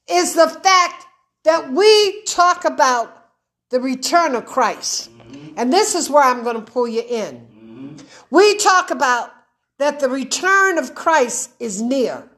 is 0.08 0.34
the 0.34 0.48
fact 0.48 1.06
that 1.44 1.70
we 1.70 2.22
talk 2.24 2.64
about 2.64 3.30
the 3.70 3.80
return 3.80 4.34
of 4.34 4.46
Christ. 4.46 5.10
And 5.56 5.72
this 5.72 5.94
is 5.94 6.10
where 6.10 6.22
I'm 6.22 6.42
going 6.42 6.56
to 6.56 6.72
pull 6.72 6.88
you 6.88 7.02
in. 7.02 7.96
We 8.30 8.56
talk 8.56 8.90
about 8.90 9.32
that 9.78 10.00
the 10.00 10.08
return 10.08 10.78
of 10.78 10.94
Christ 10.94 11.50
is 11.60 11.80
near 11.80 12.28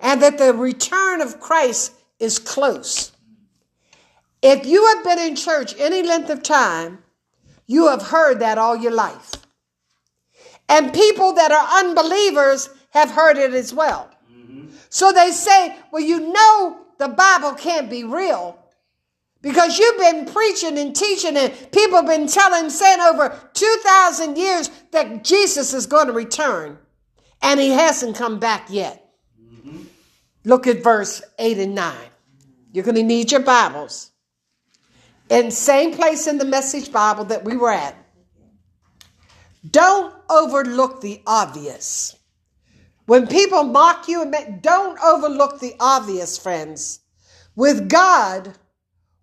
and 0.00 0.22
that 0.22 0.38
the 0.38 0.52
return 0.52 1.20
of 1.20 1.40
Christ 1.40 1.92
is 2.18 2.38
close. 2.38 3.12
If 4.42 4.66
you 4.66 4.86
have 4.94 5.04
been 5.04 5.18
in 5.18 5.36
church 5.36 5.74
any 5.78 6.02
length 6.02 6.30
of 6.30 6.42
time, 6.42 6.98
you 7.66 7.88
have 7.88 8.02
heard 8.02 8.40
that 8.40 8.58
all 8.58 8.76
your 8.76 8.92
life. 8.92 9.32
And 10.68 10.92
people 10.92 11.32
that 11.34 11.50
are 11.50 11.84
unbelievers 11.84 12.68
have 12.90 13.10
heard 13.10 13.36
it 13.38 13.54
as 13.54 13.72
well. 13.72 14.10
So 14.88 15.12
they 15.12 15.30
say, 15.30 15.76
well, 15.90 16.02
you 16.02 16.32
know 16.32 16.78
the 16.98 17.08
Bible 17.08 17.52
can't 17.52 17.90
be 17.90 18.04
real 18.04 18.58
because 19.44 19.78
you've 19.78 19.98
been 19.98 20.24
preaching 20.24 20.78
and 20.78 20.96
teaching 20.96 21.36
and 21.36 21.52
people 21.70 21.98
have 21.98 22.06
been 22.06 22.26
telling, 22.26 22.70
saying 22.70 23.00
over 23.00 23.38
2,000 23.52 24.38
years 24.38 24.70
that 24.90 25.22
Jesus 25.22 25.74
is 25.74 25.84
going 25.84 26.06
to 26.06 26.14
return 26.14 26.78
and 27.42 27.60
he 27.60 27.68
hasn't 27.68 28.16
come 28.16 28.38
back 28.38 28.68
yet. 28.70 29.06
Mm-hmm. 29.38 29.82
Look 30.44 30.66
at 30.66 30.82
verse 30.82 31.22
8 31.38 31.58
and 31.58 31.74
9. 31.74 31.94
You're 32.72 32.84
going 32.84 32.94
to 32.96 33.02
need 33.02 33.30
your 33.30 33.42
Bibles. 33.42 34.12
In 35.28 35.50
same 35.50 35.92
place 35.92 36.26
in 36.26 36.38
the 36.38 36.46
message 36.46 36.90
Bible 36.90 37.26
that 37.26 37.44
we 37.44 37.58
were 37.58 37.70
at. 37.70 37.96
Don't 39.70 40.14
overlook 40.30 41.02
the 41.02 41.20
obvious. 41.26 42.16
When 43.04 43.26
people 43.26 43.64
mock 43.64 44.08
you, 44.08 44.32
don't 44.62 44.98
overlook 45.04 45.60
the 45.60 45.74
obvious, 45.78 46.38
friends. 46.38 47.00
With 47.54 47.90
God, 47.90 48.54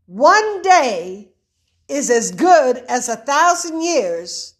one 0.05 0.61
day 0.61 1.31
is 1.87 2.09
as 2.09 2.31
good 2.31 2.77
as 2.89 3.09
a 3.09 3.15
thousand 3.15 3.81
years, 3.81 4.55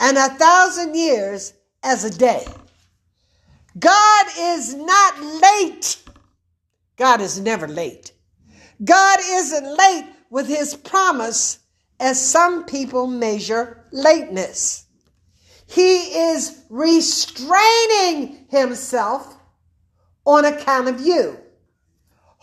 and 0.00 0.16
a 0.16 0.28
thousand 0.30 0.94
years 0.94 1.52
as 1.82 2.04
a 2.04 2.18
day. 2.18 2.46
God 3.78 4.26
is 4.38 4.74
not 4.74 5.20
late. 5.20 6.02
God 6.96 7.20
is 7.20 7.40
never 7.40 7.66
late. 7.66 8.12
God 8.84 9.18
isn't 9.22 9.76
late 9.76 10.06
with 10.30 10.46
his 10.46 10.74
promise 10.74 11.58
as 12.00 12.20
some 12.20 12.64
people 12.64 13.06
measure 13.06 13.84
lateness. 13.92 14.86
He 15.66 16.18
is 16.18 16.64
restraining 16.68 18.46
himself 18.50 19.36
on 20.26 20.44
account 20.44 20.88
of 20.88 21.00
you, 21.00 21.38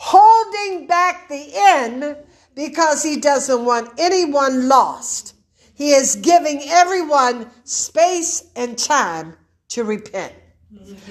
holding 0.01 0.88
back 0.88 1.27
the 1.27 1.51
end 1.53 2.15
because 2.56 3.03
he 3.03 3.18
doesn't 3.18 3.65
want 3.65 3.89
anyone 3.98 4.70
lost. 4.70 5.36
He 5.75 5.91
is 5.91 6.15
giving 6.15 6.62
everyone 6.63 7.51
space 7.65 8.50
and 8.56 8.77
time 8.77 9.36
to 9.70 9.84
repent. 9.84 10.34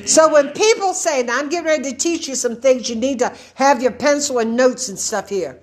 So 0.07 0.33
when 0.33 0.53
people 0.53 0.95
say, 0.95 1.23
now 1.23 1.39
I'm 1.39 1.51
getting 1.51 1.67
ready 1.67 1.93
to 1.93 1.97
teach 1.99 2.29
you 2.29 2.35
some 2.35 2.61
things, 2.63 2.89
you 2.89 2.97
need 2.97 3.19
to 3.19 3.37
have 3.57 3.83
your 3.83 3.93
pencil 3.93 4.39
and 4.39 4.57
notes 4.57 4.89
and 4.89 4.99
stuff 4.99 5.29
here. 5.29 5.61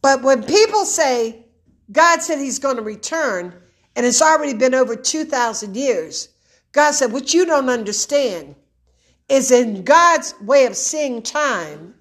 But 0.00 0.22
when 0.22 0.42
people 0.42 0.86
say, 0.86 1.44
God 1.92 2.22
said 2.22 2.38
he's 2.38 2.58
going 2.58 2.76
to 2.76 2.82
return, 2.82 3.54
and 3.94 4.06
it's 4.06 4.22
already 4.22 4.54
been 4.54 4.74
over 4.74 4.96
2,000 4.96 5.76
years, 5.76 6.30
God 6.72 6.92
said, 6.92 7.12
what 7.12 7.34
you 7.34 7.44
don't 7.44 7.68
understand 7.68 8.54
is 9.28 9.50
in 9.50 9.84
God's 9.84 10.34
way 10.40 10.64
of 10.64 10.76
seeing 10.76 11.20
time, 11.22 11.93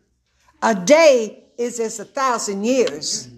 a 0.64 0.74
day 0.74 1.44
is 1.58 1.80
as 1.80 2.00
a 2.00 2.06
thousand 2.06 2.64
years, 2.64 3.30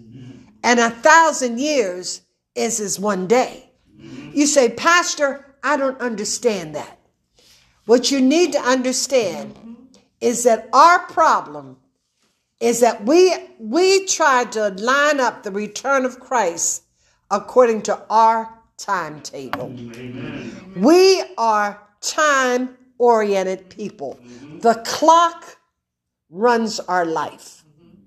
and 0.62 0.80
a 0.80 0.90
thousand 0.90 1.58
years 1.58 2.22
is 2.54 2.80
as 2.80 2.98
one 2.98 3.26
day. 3.26 3.70
You 4.32 4.46
say, 4.46 4.70
Pastor, 4.70 5.56
I 5.62 5.76
don't 5.76 6.00
understand 6.00 6.74
that. 6.74 6.98
What 7.86 8.10
you 8.10 8.20
need 8.20 8.52
to 8.52 8.60
understand 8.60 9.58
is 10.20 10.44
that 10.44 10.68
our 10.72 11.00
problem 11.06 11.76
is 12.60 12.80
that 12.80 13.04
we 13.04 13.34
we 13.58 14.06
try 14.06 14.44
to 14.44 14.68
line 14.70 15.20
up 15.20 15.42
the 15.42 15.50
return 15.50 16.04
of 16.04 16.20
Christ 16.20 16.84
according 17.30 17.82
to 17.82 18.00
our 18.08 18.56
timetable. 18.76 19.66
Amen. 19.66 20.72
We 20.76 21.22
are 21.36 21.82
time 22.00 22.76
oriented 22.98 23.68
people. 23.68 24.18
The 24.60 24.82
clock 24.86 25.55
runs 26.30 26.80
our 26.80 27.04
life. 27.04 27.64
Mm-hmm. 27.80 28.00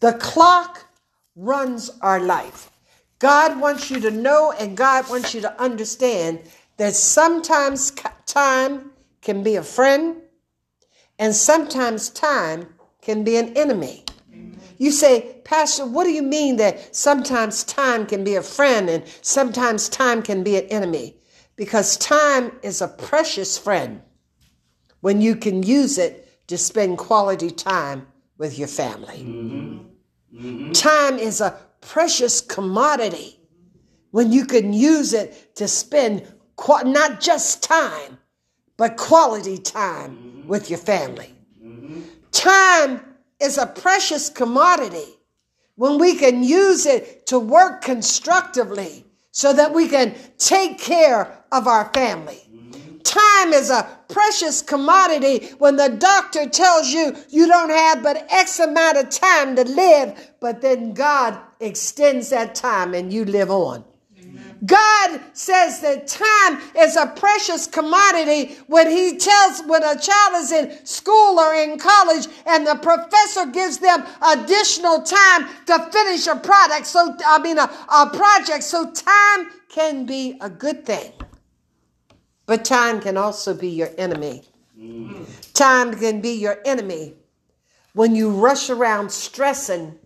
The 0.00 0.14
clock 0.14 0.86
runs 1.36 1.90
our 2.00 2.20
life. 2.20 2.70
God 3.18 3.60
wants 3.60 3.90
you 3.90 4.00
to 4.00 4.10
know 4.10 4.52
and 4.58 4.76
God 4.76 5.08
wants 5.08 5.34
you 5.34 5.40
to 5.42 5.60
understand 5.60 6.40
that 6.76 6.94
sometimes 6.94 7.92
time 8.26 8.90
can 9.22 9.42
be 9.42 9.56
a 9.56 9.62
friend, 9.62 10.16
and 11.18 11.34
sometimes 11.34 12.10
time 12.10 12.74
can 13.00 13.24
be 13.24 13.36
an 13.36 13.56
enemy. 13.56 14.04
You 14.76 14.90
say, 14.90 15.36
Pastor, 15.44 15.86
what 15.86 16.04
do 16.04 16.10
you 16.10 16.22
mean 16.22 16.56
that 16.56 16.94
sometimes 16.94 17.64
time 17.64 18.06
can 18.06 18.24
be 18.24 18.34
a 18.34 18.42
friend 18.42 18.90
and 18.90 19.04
sometimes 19.22 19.88
time 19.88 20.22
can 20.22 20.42
be 20.42 20.56
an 20.56 20.64
enemy? 20.66 21.16
Because 21.56 21.96
time 21.96 22.52
is 22.62 22.82
a 22.82 22.88
precious 22.88 23.56
friend 23.56 24.02
when 25.00 25.20
you 25.20 25.36
can 25.36 25.62
use 25.62 25.96
it 25.96 26.23
to 26.46 26.58
spend 26.58 26.98
quality 26.98 27.50
time 27.50 28.06
with 28.38 28.58
your 28.58 28.68
family. 28.68 29.18
Mm-hmm. 29.18 29.78
Mm-hmm. 30.36 30.72
Time 30.72 31.18
is 31.18 31.40
a 31.40 31.58
precious 31.80 32.40
commodity 32.40 33.38
when 34.10 34.32
you 34.32 34.44
can 34.44 34.72
use 34.72 35.12
it 35.12 35.56
to 35.56 35.68
spend 35.68 36.26
qu- 36.56 36.84
not 36.84 37.20
just 37.20 37.62
time, 37.62 38.18
but 38.76 38.96
quality 38.96 39.58
time 39.58 40.16
mm-hmm. 40.16 40.48
with 40.48 40.70
your 40.70 40.78
family. 40.78 41.34
Time 42.34 43.00
is 43.40 43.58
a 43.58 43.66
precious 43.66 44.28
commodity 44.28 45.14
when 45.76 45.98
we 45.98 46.16
can 46.16 46.42
use 46.42 46.84
it 46.84 47.26
to 47.26 47.38
work 47.38 47.80
constructively 47.80 49.06
so 49.30 49.52
that 49.52 49.72
we 49.72 49.88
can 49.88 50.14
take 50.36 50.78
care 50.78 51.44
of 51.52 51.66
our 51.66 51.92
family. 51.92 52.43
Time 53.04 53.52
is 53.52 53.70
a 53.70 53.86
precious 54.08 54.62
commodity 54.62 55.46
when 55.58 55.76
the 55.76 55.88
doctor 55.88 56.48
tells 56.48 56.90
you 56.90 57.14
you 57.28 57.46
don't 57.46 57.70
have 57.70 58.02
but 58.02 58.26
X 58.30 58.58
amount 58.58 58.96
of 58.96 59.10
time 59.10 59.54
to 59.56 59.64
live, 59.64 60.32
but 60.40 60.60
then 60.60 60.94
God 60.94 61.38
extends 61.60 62.30
that 62.30 62.54
time 62.54 62.94
and 62.94 63.12
you 63.12 63.24
live 63.24 63.50
on. 63.50 63.84
God 64.66 65.20
says 65.34 65.80
that 65.80 66.06
time 66.06 66.60
is 66.78 66.96
a 66.96 67.06
precious 67.06 67.66
commodity 67.66 68.56
when 68.66 68.90
he 68.90 69.18
tells 69.18 69.62
when 69.66 69.82
a 69.82 69.98
child 69.98 70.36
is 70.36 70.52
in 70.52 70.86
school 70.86 71.38
or 71.38 71.54
in 71.54 71.78
college 71.78 72.26
and 72.46 72.66
the 72.66 72.76
professor 72.76 73.46
gives 73.46 73.78
them 73.78 74.04
additional 74.26 75.02
time 75.02 75.48
to 75.66 75.78
finish 75.92 76.26
a 76.26 76.36
product. 76.36 76.86
So, 76.86 77.14
I 77.26 77.38
mean, 77.40 77.58
a, 77.58 77.64
a 77.64 78.10
project. 78.10 78.62
So 78.62 78.90
time 78.90 79.50
can 79.68 80.06
be 80.06 80.38
a 80.40 80.48
good 80.48 80.86
thing, 80.86 81.12
but 82.46 82.64
time 82.64 83.00
can 83.00 83.16
also 83.16 83.54
be 83.54 83.68
your 83.68 83.90
enemy. 83.96 84.44
Mm. 84.78 85.26
Time 85.54 85.94
can 85.94 86.20
be 86.20 86.32
your 86.32 86.58
enemy 86.64 87.14
when 87.94 88.14
you 88.14 88.30
rush 88.30 88.70
around 88.70 89.10
stressing 89.10 89.98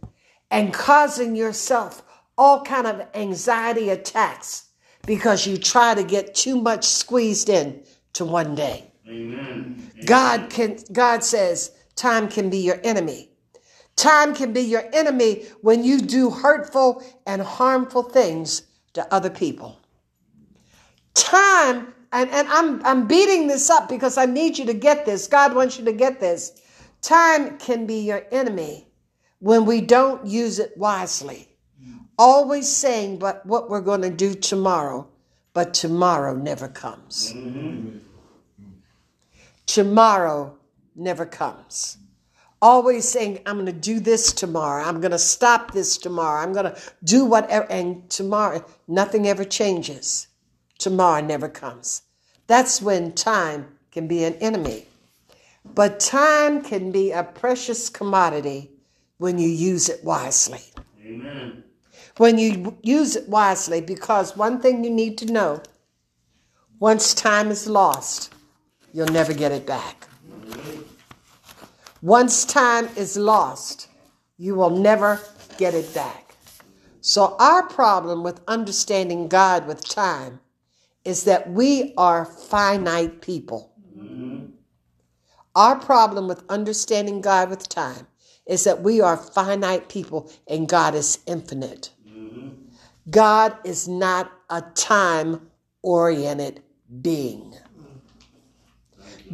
and 0.50 0.72
causing 0.72 1.34
yourself 1.34 2.02
all 2.36 2.62
kind 2.62 2.86
of 2.86 3.06
anxiety 3.14 3.90
attacks 3.90 4.68
because 5.06 5.46
you 5.46 5.56
try 5.56 5.94
to 5.94 6.04
get 6.04 6.34
too 6.34 6.60
much 6.60 6.84
squeezed 6.84 7.48
in 7.48 7.82
to 8.12 8.24
one 8.24 8.54
day. 8.54 8.84
Amen. 9.08 9.90
God 10.04 10.50
can 10.50 10.78
God 10.92 11.24
says 11.24 11.72
time 11.96 12.28
can 12.28 12.50
be 12.50 12.58
your 12.58 12.78
enemy. 12.84 13.30
Time 13.96 14.34
can 14.34 14.52
be 14.52 14.60
your 14.60 14.84
enemy 14.92 15.46
when 15.60 15.82
you 15.82 16.00
do 16.00 16.30
hurtful 16.30 17.02
and 17.26 17.42
harmful 17.42 18.04
things 18.04 18.62
to 18.92 19.12
other 19.12 19.30
people. 19.30 19.80
Time, 21.14 21.94
and, 22.12 22.30
and 22.30 22.48
I'm 22.48 22.84
I'm 22.84 23.06
beating 23.06 23.46
this 23.46 23.70
up 23.70 23.88
because 23.88 24.18
I 24.18 24.26
need 24.26 24.58
you 24.58 24.66
to 24.66 24.74
get 24.74 25.04
this. 25.06 25.26
God 25.26 25.54
wants 25.54 25.78
you 25.78 25.84
to 25.84 25.92
get 25.92 26.20
this. 26.20 26.60
Time 27.02 27.58
can 27.58 27.86
be 27.86 28.00
your 28.00 28.24
enemy 28.32 28.88
when 29.40 29.64
we 29.64 29.80
don't 29.80 30.26
use 30.26 30.58
it 30.58 30.76
wisely 30.76 31.48
always 32.18 32.68
saying 32.68 33.18
but 33.18 33.46
what 33.46 33.70
we're 33.70 33.80
going 33.80 34.02
to 34.02 34.10
do 34.10 34.34
tomorrow, 34.34 35.08
but 35.54 35.72
tomorrow 35.72 36.34
never 36.34 36.68
comes. 36.68 37.32
Mm-hmm. 37.32 37.98
Tomorrow 39.66 40.56
never 40.96 41.24
comes. 41.24 41.98
Always 42.60 43.06
saying, 43.06 43.40
I'm 43.46 43.56
going 43.56 43.66
to 43.66 43.72
do 43.72 44.00
this 44.00 44.32
tomorrow. 44.32 44.82
I'm 44.82 45.00
going 45.00 45.12
to 45.12 45.18
stop 45.18 45.72
this 45.72 45.96
tomorrow. 45.96 46.42
I'm 46.42 46.52
going 46.52 46.64
to 46.64 46.80
do 47.04 47.24
whatever. 47.24 47.70
And 47.70 48.08
tomorrow, 48.10 48.64
nothing 48.88 49.28
ever 49.28 49.44
changes. 49.44 50.26
Tomorrow 50.78 51.22
never 51.22 51.48
comes. 51.48 52.02
That's 52.46 52.80
when 52.80 53.12
time 53.12 53.78
can 53.90 54.06
be 54.06 54.24
an 54.24 54.34
enemy. 54.34 54.86
But 55.64 56.00
time 56.00 56.62
can 56.62 56.90
be 56.90 57.12
a 57.12 57.22
precious 57.22 57.90
commodity 57.90 58.70
when 59.18 59.38
you 59.38 59.48
use 59.48 59.88
it 59.88 60.02
wisely. 60.02 60.62
Amen 61.04 61.64
when 62.18 62.36
you 62.36 62.76
use 62.82 63.16
it 63.16 63.28
wisely, 63.28 63.80
because 63.80 64.36
one 64.36 64.60
thing 64.60 64.84
you 64.84 64.90
need 64.90 65.16
to 65.18 65.26
know 65.26 65.62
once 66.80 67.14
time 67.14 67.50
is 67.50 67.66
lost, 67.66 68.32
you'll 68.92 69.06
never 69.06 69.32
get 69.32 69.52
it 69.52 69.66
back. 69.66 70.06
Once 72.02 72.44
time 72.44 72.88
is 72.96 73.16
lost, 73.16 73.88
you 74.36 74.54
will 74.54 74.70
never 74.70 75.20
get 75.56 75.74
it 75.74 75.92
back. 75.94 76.36
So, 77.00 77.36
our 77.38 77.62
problem 77.62 78.22
with 78.22 78.40
understanding 78.46 79.28
God 79.28 79.66
with 79.66 79.88
time 79.88 80.40
is 81.08 81.24
that 81.24 81.50
we 81.50 81.94
are 81.96 82.26
finite 82.26 83.22
people. 83.22 83.72
Our 85.54 85.76
problem 85.76 86.28
with 86.28 86.44
understanding 86.50 87.22
God 87.22 87.48
with 87.48 87.66
time 87.66 88.06
is 88.44 88.64
that 88.64 88.82
we 88.82 89.00
are 89.00 89.16
finite 89.16 89.88
people 89.88 90.30
and 90.46 90.68
God 90.68 90.94
is 90.94 91.20
infinite. 91.26 91.92
God 93.08 93.56
is 93.64 93.88
not 93.88 94.30
a 94.50 94.60
time 94.74 95.48
oriented 95.80 96.62
being. 97.00 97.54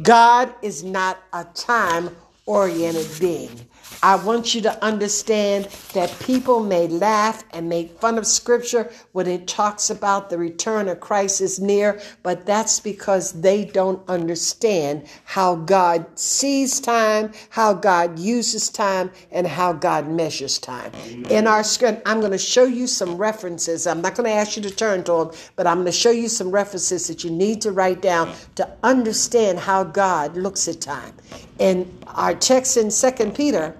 God 0.01 0.55
is 0.61 0.81
not 0.81 1.19
a 1.33 1.43
time 1.43 2.15
oriented 2.45 3.09
being. 3.19 3.67
I 4.03 4.15
want 4.15 4.53
you 4.53 4.61
to 4.61 4.83
understand 4.83 5.65
that 5.93 6.17
people 6.19 6.61
may 6.61 6.87
laugh 6.87 7.43
and 7.51 7.69
make 7.69 7.99
fun 7.99 8.17
of 8.17 8.27
scripture 8.27 8.91
when 9.13 9.27
it 9.27 9.47
talks 9.47 9.89
about 9.89 10.29
the 10.29 10.37
return 10.37 10.87
of 10.87 10.99
Christ 10.99 11.41
is 11.41 11.59
near, 11.59 12.01
but 12.23 12.45
that's 12.45 12.79
because 12.79 13.31
they 13.33 13.65
don't 13.65 14.07
understand 14.09 15.07
how 15.23 15.55
God 15.55 16.05
sees 16.17 16.79
time, 16.79 17.31
how 17.49 17.73
God 17.73 18.19
uses 18.19 18.69
time, 18.69 19.11
and 19.31 19.47
how 19.47 19.73
God 19.73 20.07
measures 20.07 20.59
time. 20.59 20.91
In 21.29 21.47
our 21.47 21.63
script, 21.63 22.01
I'm 22.05 22.19
going 22.19 22.31
to 22.31 22.37
show 22.37 22.65
you 22.65 22.87
some 22.87 23.17
references. 23.17 23.87
I'm 23.87 24.01
not 24.01 24.15
going 24.15 24.29
to 24.29 24.35
ask 24.35 24.55
you 24.55 24.63
to 24.63 24.71
turn 24.71 25.03
to 25.05 25.11
them, 25.13 25.31
but 25.55 25.67
I'm 25.67 25.77
going 25.77 25.85
to 25.85 25.91
show 25.91 26.11
you 26.11 26.29
some 26.29 26.51
references 26.51 27.07
that 27.07 27.23
you 27.23 27.31
need 27.31 27.61
to 27.61 27.71
write 27.71 28.01
down 28.01 28.33
to 28.55 28.69
understand 28.83 29.59
how 29.59 29.83
God 29.83 30.35
looks 30.35 30.67
at 30.67 30.81
time. 30.81 31.13
In 31.59 31.91
our 32.07 32.35
text 32.35 32.77
in 32.77 32.91
Second 32.91 33.35
Peter, 33.35 33.75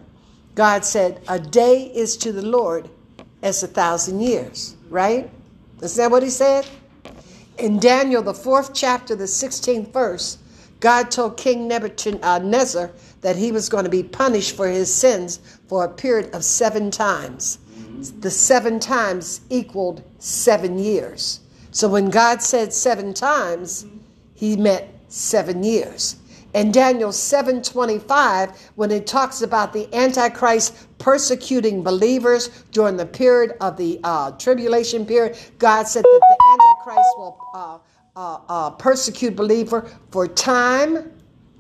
God 0.56 0.86
said, 0.86 1.22
A 1.28 1.38
day 1.38 1.92
is 1.94 2.16
to 2.18 2.32
the 2.32 2.46
Lord 2.46 2.90
as 3.44 3.62
a 3.62 3.68
thousand 3.68 4.22
years, 4.22 4.76
right? 4.90 5.30
Is 5.82 5.96
that 5.98 6.10
what 6.10 6.24
he 6.24 6.30
said? 6.30 6.66
In 7.58 7.80
Daniel, 7.80 8.24
the 8.24 8.34
fourth 8.34 8.74
chapter, 8.74 9.16
the 9.16 9.26
16th 9.26 9.92
verse, 9.92 10.38
God 10.80 11.12
told 11.12 11.38
King 11.38 11.68
Nebuchadnezzar 11.68 12.86
uh, 12.86 12.92
that 13.22 13.36
he 13.36 13.52
was 13.52 13.70
going 13.70 13.84
to 13.84 13.90
be 13.90 14.04
punished 14.04 14.56
for 14.56 14.68
his 14.68 14.94
sins 14.94 15.40
for 15.68 15.84
a 15.84 15.90
period 15.90 16.34
of 16.34 16.44
seven 16.44 16.90
times. 16.90 17.60
The 18.20 18.32
seven 18.32 18.80
times 18.80 19.42
equaled 19.50 20.04
seven 20.20 20.78
years. 20.80 21.40
So 21.72 21.90
when 21.90 22.10
God 22.10 22.42
said 22.42 22.72
seven 22.72 23.14
times, 23.14 23.86
he 24.34 24.56
meant 24.56 24.86
seven 25.08 25.64
years 25.64 26.18
in 26.56 26.72
Daniel 26.72 27.12
7:25 27.12 28.56
when 28.76 28.90
it 28.90 29.06
talks 29.06 29.42
about 29.42 29.74
the 29.74 29.94
antichrist 29.94 30.74
persecuting 30.98 31.84
believers 31.84 32.50
during 32.72 32.96
the 32.96 33.06
period 33.06 33.56
of 33.60 33.76
the 33.78 34.00
uh, 34.04 34.32
tribulation 34.32 35.06
period 35.06 35.38
God 35.60 35.88
said 35.88 36.04
that 36.04 36.22
the 36.22 36.38
antichrist 36.54 37.10
will 37.18 37.38
uh, 37.54 37.78
uh, 38.16 38.38
uh, 38.48 38.70
persecute 38.72 39.36
believer 39.36 39.92
for 40.12 40.28
time 40.28 41.12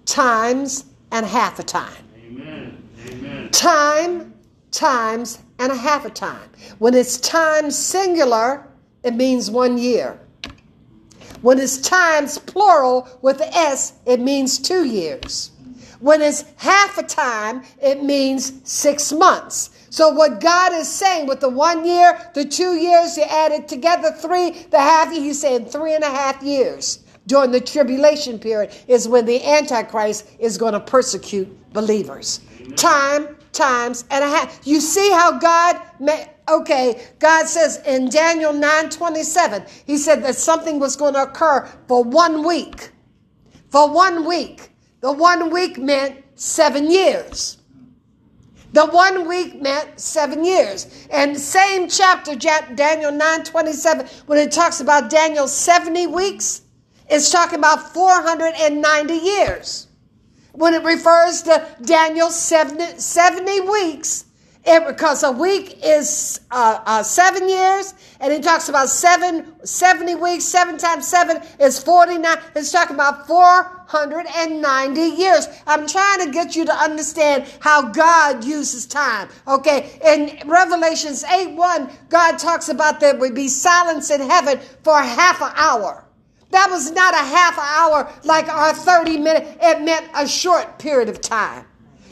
times 0.05 0.85
and 1.11 1.25
half 1.25 1.59
a 1.59 1.63
time 1.63 2.03
Amen. 2.25 2.89
Amen. 3.09 3.49
time 3.51 4.33
times 4.71 5.39
and 5.59 5.71
a 5.73 5.75
half 5.75 6.05
a 6.05 6.09
time 6.09 6.49
when 6.79 6.93
it's 6.93 7.17
time 7.17 7.69
singular 7.69 8.65
it 9.03 9.13
means 9.13 9.51
one 9.51 9.77
year 9.77 10.19
when 11.45 11.59
it's 11.59 11.77
times 11.77 12.39
plural 12.39 13.07
with 13.21 13.37
the 13.37 13.55
S, 13.55 13.93
it 14.07 14.19
means 14.19 14.57
two 14.57 14.83
years. 14.83 15.51
When 15.99 16.19
it's 16.23 16.43
half 16.55 16.97
a 16.97 17.03
time, 17.03 17.61
it 17.79 18.01
means 18.01 18.51
six 18.63 19.13
months. 19.13 19.69
So 19.91 20.09
what 20.09 20.41
God 20.41 20.73
is 20.73 20.91
saying 20.91 21.27
with 21.27 21.41
the 21.41 21.49
one 21.49 21.85
year, 21.85 22.19
the 22.33 22.45
two 22.45 22.73
years, 22.77 23.15
you 23.15 23.25
add 23.29 23.51
it 23.51 23.67
together, 23.67 24.11
three, 24.11 24.49
the 24.71 24.79
half 24.79 25.13
year, 25.13 25.21
he's 25.21 25.39
saying 25.39 25.65
three 25.67 25.93
and 25.93 26.03
a 26.03 26.09
half 26.09 26.41
years 26.41 27.03
during 27.27 27.51
the 27.51 27.61
tribulation 27.61 28.39
period 28.39 28.75
is 28.87 29.07
when 29.07 29.25
the 29.25 29.45
Antichrist 29.45 30.27
is 30.39 30.57
going 30.57 30.73
to 30.73 30.79
persecute 30.79 31.47
believers. 31.73 32.39
Time, 32.75 33.37
times, 33.51 34.03
and 34.09 34.23
a 34.23 34.27
half. 34.27 34.61
You 34.65 34.81
see 34.81 35.11
how 35.11 35.37
God 35.37 35.79
okay, 36.47 37.07
God 37.19 37.47
says 37.47 37.81
in 37.85 38.09
Daniel 38.09 38.53
9 38.53 38.89
27, 38.89 39.65
He 39.85 39.97
said 39.97 40.23
that 40.23 40.35
something 40.35 40.79
was 40.79 40.95
going 40.95 41.13
to 41.13 41.23
occur 41.23 41.67
for 41.87 42.03
one 42.03 42.45
week. 42.45 42.91
For 43.69 43.89
one 43.89 44.25
week. 44.25 44.69
The 45.01 45.11
one 45.11 45.51
week 45.51 45.77
meant 45.77 46.23
seven 46.35 46.89
years. 46.89 47.57
The 48.73 48.85
one 48.87 49.27
week 49.27 49.61
meant 49.61 49.99
seven 49.99 50.43
years. 50.43 51.07
And 51.09 51.39
same 51.39 51.87
chapter, 51.87 52.35
Daniel 52.35 53.11
9 53.11 53.43
27, 53.43 54.05
when 54.25 54.37
it 54.37 54.51
talks 54.51 54.81
about 54.81 55.09
Daniel 55.09 55.47
70 55.47 56.07
weeks, 56.07 56.61
it's 57.09 57.31
talking 57.31 57.59
about 57.59 57.93
490 57.93 59.13
years. 59.13 59.87
When 60.51 60.73
it 60.73 60.83
refers 60.83 61.43
to 61.43 61.65
Daniel 61.83 62.29
70, 62.29 62.99
70 62.99 63.61
weeks, 63.61 64.25
it, 64.65 64.87
because 64.87 65.21
a 65.23 65.31
week 65.31 65.79
is 65.83 66.41
uh, 66.49 66.79
uh, 66.85 67.03
seven 67.03 67.47
years, 67.47 67.93
and 68.19 68.33
he 68.33 68.39
talks 68.39 68.67
about 68.67 68.89
seven, 68.89 69.53
70 69.63 70.15
weeks, 70.15 70.43
seven 70.43 70.77
times 70.77 71.07
seven 71.07 71.41
is 71.59 71.77
49. 71.79 72.37
It's 72.55 72.71
talking 72.71 72.95
about 72.95 73.27
490 73.27 75.01
years. 75.01 75.47
I'm 75.67 75.85
trying 75.85 76.25
to 76.25 76.31
get 76.31 76.55
you 76.55 76.65
to 76.65 76.73
understand 76.73 77.45
how 77.59 77.89
God 77.89 78.43
uses 78.43 78.87
time. 78.87 79.29
Okay, 79.47 79.99
in 80.03 80.49
Revelations 80.49 81.23
8 81.23 81.55
1, 81.55 81.89
God 82.09 82.37
talks 82.39 82.69
about 82.69 82.99
there 82.99 83.15
would 83.15 83.35
be 83.35 83.47
silence 83.47 84.09
in 84.09 84.21
heaven 84.21 84.59
for 84.83 84.99
half 84.99 85.41
an 85.41 85.51
hour. 85.55 86.05
That 86.49 86.69
was 86.71 86.89
not 86.91 87.13
a 87.13 87.17
half 87.17 87.57
hour 87.59 88.11
like 88.23 88.47
our 88.47 88.73
30 88.73 89.19
minutes, 89.19 89.57
it 89.61 89.81
meant 89.81 90.09
a 90.15 90.27
short 90.27 90.79
period 90.79 91.09
of 91.09 91.21
time. 91.21 91.65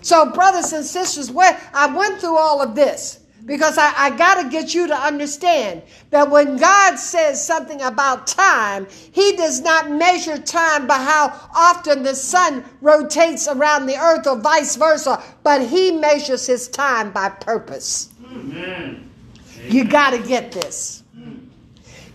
So, 0.04 0.32
brothers 0.32 0.74
and 0.74 0.86
sisters, 0.86 1.32
I 1.74 1.94
went 1.96 2.20
through 2.20 2.38
all 2.38 2.62
of 2.62 2.76
this 2.76 3.22
because 3.46 3.78
I, 3.78 3.94
I 3.96 4.10
got 4.18 4.42
to 4.42 4.50
get 4.50 4.74
you 4.74 4.88
to 4.88 4.96
understand 4.96 5.82
that 6.10 6.30
when 6.30 6.58
God 6.58 6.98
says 6.98 7.46
something 7.46 7.82
about 7.82 8.28
time, 8.28 8.86
He 9.12 9.36
does 9.38 9.62
not 9.62 9.90
measure 9.90 10.38
time 10.38 10.88
by 10.88 10.98
how 10.98 11.34
often 11.56 12.04
the 12.04 12.16
sun 12.16 12.66
rotates 12.82 13.48
around 13.48 13.86
the 13.86 13.98
earth 13.98 14.28
or 14.28 14.38
vice 14.38 14.76
versa, 14.76 15.24
but 15.42 15.66
He 15.66 15.92
measures 15.92 16.48
His 16.48 16.68
time 16.68 17.12
by 17.12 17.30
purpose. 17.30 18.10
Amen. 18.26 19.10
You 19.70 19.86
got 19.86 20.12
to 20.12 20.20
get 20.20 20.52
this. 20.52 21.04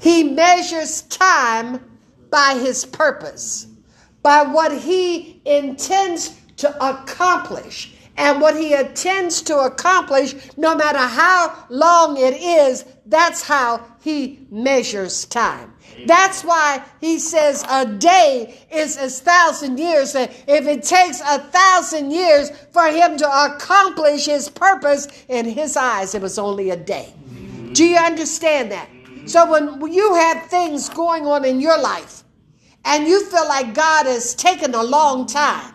He 0.01 0.25
measures 0.25 1.03
time 1.03 1.81
by 2.31 2.59
His 2.61 2.85
purpose, 2.85 3.67
by 4.23 4.43
what 4.43 4.77
He 4.77 5.41
intends 5.47 6.38
to 6.59 6.69
accomplish. 6.85 7.95
And 8.17 8.41
what 8.41 8.57
he 8.57 8.75
intends 8.75 9.43
to 9.43 9.59
accomplish, 9.59 10.35
no 10.57 10.75
matter 10.75 10.99
how 10.99 11.67
long 11.71 12.17
it 12.17 12.35
is, 12.35 12.85
that's 13.07 13.43
how 13.43 13.85
he 14.01 14.47
measures 14.51 15.25
time. 15.25 15.73
That's 16.07 16.43
why 16.43 16.83
he 17.01 17.21
says 17.21 17.65
a 17.71 17.87
day 17.87 18.61
is 18.73 18.97
a 18.97 19.09
thousand 19.09 19.79
years. 19.79 20.15
And 20.15 20.31
If 20.49 20.67
it 20.67 20.83
takes 20.83 21.21
a 21.21 21.39
thousand 21.39 22.11
years 22.11 22.51
for 22.73 22.87
him 22.87 23.17
to 23.19 23.27
accomplish 23.27 24.27
his 24.27 24.49
purpose, 24.49 25.07
in 25.29 25.47
his 25.47 25.77
eyes, 25.77 26.15
it 26.15 26.23
was 26.23 26.39
only 26.39 26.71
a 26.71 26.77
day. 26.77 27.15
Do 27.73 27.85
you 27.85 27.99
understand 27.99 28.73
that? 28.73 28.89
So 29.27 29.49
when 29.49 29.93
you 29.93 30.15
have 30.15 30.47
things 30.47 30.89
going 30.89 31.27
on 31.27 31.45
in 31.45 31.61
your 31.61 31.81
life 31.81 32.25
and 32.85 33.07
you 33.07 33.25
feel 33.27 33.47
like 33.47 33.75
God 33.75 34.07
has 34.07 34.35
taken 34.35 34.75
a 34.75 34.83
long 34.83 35.27
time, 35.27 35.75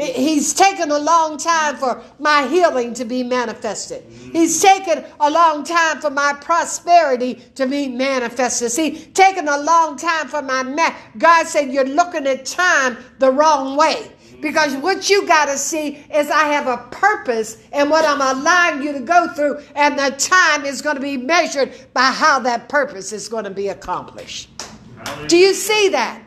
He's 0.00 0.54
taken 0.54 0.90
a 0.90 0.98
long 0.98 1.36
time 1.36 1.76
for 1.76 2.02
my 2.18 2.46
healing 2.46 2.94
to 2.94 3.04
be 3.04 3.22
manifested. 3.22 4.02
He's 4.32 4.60
taken 4.62 5.04
a 5.18 5.30
long 5.30 5.64
time 5.64 6.00
for 6.00 6.10
my 6.10 6.32
prosperity 6.40 7.34
to 7.56 7.66
be 7.66 7.88
manifested. 7.88 8.70
See, 8.70 9.06
taken 9.12 9.46
a 9.48 9.58
long 9.58 9.96
time 9.96 10.28
for 10.28 10.40
my 10.40 10.62
ma- 10.62 10.94
God 11.18 11.46
said 11.46 11.70
you're 11.70 11.84
looking 11.84 12.26
at 12.26 12.46
time 12.46 12.96
the 13.18 13.30
wrong 13.30 13.76
way. 13.76 14.10
Because 14.40 14.74
what 14.76 15.10
you 15.10 15.26
got 15.26 15.46
to 15.46 15.58
see 15.58 16.02
is 16.14 16.30
I 16.30 16.44
have 16.44 16.66
a 16.66 16.78
purpose 16.90 17.62
and 17.72 17.90
what 17.90 18.06
I'm 18.06 18.22
allowing 18.36 18.82
you 18.82 18.92
to 18.94 19.00
go 19.00 19.28
through, 19.34 19.60
and 19.74 19.98
the 19.98 20.16
time 20.16 20.64
is 20.64 20.80
going 20.80 20.96
to 20.96 21.02
be 21.02 21.18
measured 21.18 21.74
by 21.92 22.04
how 22.04 22.38
that 22.40 22.70
purpose 22.70 23.12
is 23.12 23.28
going 23.28 23.44
to 23.44 23.50
be 23.50 23.68
accomplished. 23.68 24.48
Do 25.26 25.36
you 25.36 25.52
see 25.52 25.90
that? 25.90 26.22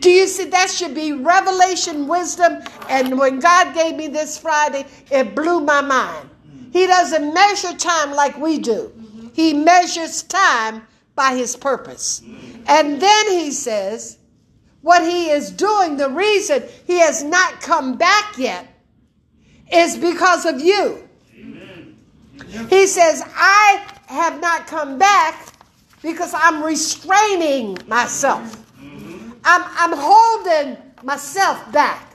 Do 0.00 0.10
you 0.10 0.26
see 0.26 0.44
that 0.46 0.70
should 0.70 0.94
be 0.94 1.12
revelation 1.12 2.08
wisdom? 2.08 2.62
And 2.88 3.18
when 3.18 3.38
God 3.38 3.74
gave 3.74 3.96
me 3.96 4.08
this 4.08 4.38
Friday, 4.38 4.86
it 5.10 5.34
blew 5.34 5.60
my 5.60 5.80
mind. 5.82 6.30
He 6.72 6.86
doesn't 6.86 7.34
measure 7.34 7.76
time 7.76 8.12
like 8.12 8.38
we 8.38 8.58
do, 8.58 8.92
He 9.34 9.52
measures 9.52 10.22
time 10.22 10.82
by 11.14 11.34
His 11.34 11.56
purpose. 11.56 12.22
And 12.66 13.00
then 13.00 13.30
He 13.30 13.50
says, 13.50 14.18
what 14.82 15.02
He 15.02 15.28
is 15.30 15.50
doing, 15.50 15.96
the 15.96 16.08
reason 16.08 16.62
He 16.86 16.98
has 17.00 17.22
not 17.22 17.60
come 17.60 17.96
back 17.96 18.38
yet, 18.38 18.66
is 19.72 19.96
because 19.96 20.46
of 20.46 20.60
you. 20.60 21.06
He 22.68 22.86
says, 22.86 23.22
I 23.36 23.86
have 24.06 24.40
not 24.40 24.66
come 24.66 24.98
back 24.98 25.54
because 26.02 26.32
I'm 26.34 26.62
restraining 26.64 27.78
myself. 27.86 28.69
I'm, 29.44 29.62
I'm 29.64 29.96
holding 29.96 30.76
myself 31.02 31.70
back. 31.72 32.10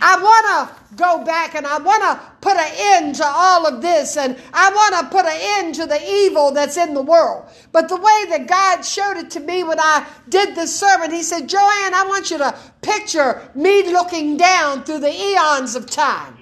I 0.00 0.20
want 0.20 0.70
to 0.70 0.94
go 0.96 1.24
back 1.24 1.54
and 1.54 1.66
I 1.66 1.78
want 1.78 2.02
to 2.02 2.20
put 2.40 2.56
an 2.56 2.70
end 2.76 3.14
to 3.16 3.24
all 3.26 3.66
of 3.66 3.80
this 3.80 4.16
and 4.16 4.36
I 4.52 4.70
want 4.70 4.94
to 5.00 5.16
put 5.16 5.24
an 5.24 5.38
end 5.40 5.74
to 5.76 5.86
the 5.86 6.00
evil 6.06 6.52
that's 6.52 6.76
in 6.76 6.92
the 6.92 7.02
world. 7.02 7.48
But 7.72 7.88
the 7.88 7.96
way 7.96 8.24
that 8.30 8.46
God 8.46 8.82
showed 8.82 9.16
it 9.16 9.30
to 9.32 9.40
me 9.40 9.62
when 9.62 9.80
I 9.80 10.06
did 10.28 10.54
this 10.54 10.78
sermon, 10.78 11.10
He 11.10 11.22
said, 11.22 11.48
Joanne, 11.48 11.94
I 11.94 12.04
want 12.06 12.30
you 12.30 12.38
to 12.38 12.54
picture 12.82 13.50
me 13.54 13.90
looking 13.90 14.36
down 14.36 14.84
through 14.84 15.00
the 15.00 15.12
eons 15.12 15.76
of 15.76 15.86
time. 15.86 16.36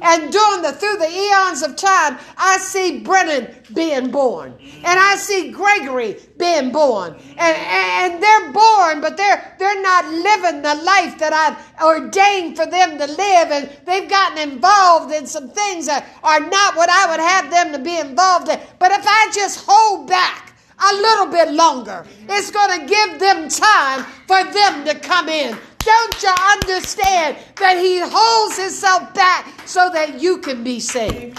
And 0.00 0.32
the 0.32 0.72
through 0.72 0.96
the 0.96 1.10
eons 1.10 1.62
of 1.62 1.76
time, 1.76 2.18
I 2.36 2.58
see 2.58 3.00
Brennan 3.00 3.54
being 3.74 4.10
born. 4.10 4.54
And 4.60 4.98
I 4.98 5.16
see 5.16 5.50
Gregory 5.50 6.16
being 6.36 6.72
born. 6.72 7.14
And, 7.36 7.56
and 7.56 8.22
they're 8.22 8.52
born, 8.52 9.00
but 9.00 9.16
they're 9.16 9.56
they're 9.58 9.82
not 9.82 10.04
living 10.06 10.62
the 10.62 10.74
life 10.74 11.18
that 11.18 11.32
I've 11.32 11.82
ordained 11.82 12.56
for 12.56 12.66
them 12.66 12.98
to 12.98 13.06
live. 13.06 13.50
And 13.50 13.70
they've 13.86 14.08
gotten 14.08 14.50
involved 14.50 15.12
in 15.12 15.26
some 15.26 15.50
things 15.50 15.86
that 15.86 16.06
are 16.22 16.40
not 16.40 16.76
what 16.76 16.90
I 16.90 17.10
would 17.10 17.20
have 17.20 17.50
them 17.50 17.72
to 17.72 17.78
be 17.78 17.98
involved 17.98 18.48
in. 18.48 18.60
But 18.78 18.92
if 18.92 19.04
I 19.06 19.30
just 19.34 19.64
hold 19.66 20.08
back 20.08 20.54
a 20.78 20.94
little 20.94 21.26
bit 21.26 21.52
longer, 21.52 22.06
it's 22.28 22.50
going 22.50 22.80
to 22.80 22.86
give 22.86 23.18
them 23.18 23.48
time 23.48 24.04
for 24.26 24.44
them 24.44 24.84
to 24.86 24.94
come 25.00 25.28
in. 25.28 25.56
Don't 25.78 26.22
you 26.22 26.34
understand 26.52 27.36
that 27.56 27.78
he 27.78 28.00
holds 28.00 28.58
himself 28.58 29.14
back 29.14 29.66
so 29.66 29.90
that 29.92 30.20
you 30.20 30.38
can 30.38 30.62
be 30.64 30.80
saved? 30.80 31.38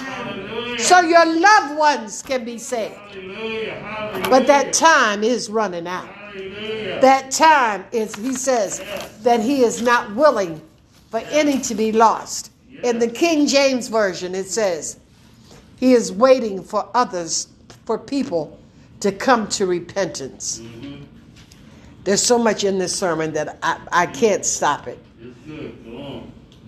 So 0.80 1.02
your 1.02 1.26
loved 1.26 1.78
ones 1.78 2.22
can 2.22 2.46
be 2.46 2.58
saved. 2.58 2.96
But 4.30 4.48
that 4.48 4.74
time 4.74 5.24
is 5.24 5.50
running 5.50 5.88
out. 5.88 6.10
That 7.02 7.32
time 7.32 7.86
is, 7.92 8.16
he 8.16 8.34
says, 8.34 8.80
that 9.24 9.42
he 9.42 9.64
is 9.64 9.82
not 9.82 10.16
willing 10.16 10.62
for 11.10 11.20
any 11.32 11.60
to 11.62 11.76
be 11.76 11.92
lost. 11.92 12.52
In 12.84 13.00
the 13.00 13.08
King 13.08 13.48
James 13.48 13.88
Version, 13.88 14.36
it 14.36 14.48
says, 14.48 15.00
he 15.78 15.94
is 15.94 16.12
waiting 16.12 16.64
for 16.64 16.88
others, 16.94 17.48
for 17.86 17.98
people 17.98 18.60
to 19.00 19.12
come 19.12 19.48
to 19.50 19.66
repentance. 19.66 20.60
Mm-hmm. 20.60 21.04
There's 22.10 22.24
so 22.24 22.40
much 22.40 22.64
in 22.64 22.80
this 22.80 22.98
sermon 22.98 23.34
that 23.34 23.60
I, 23.62 23.80
I 23.92 24.06
can't 24.08 24.44
stop 24.44 24.88
it. 24.88 24.98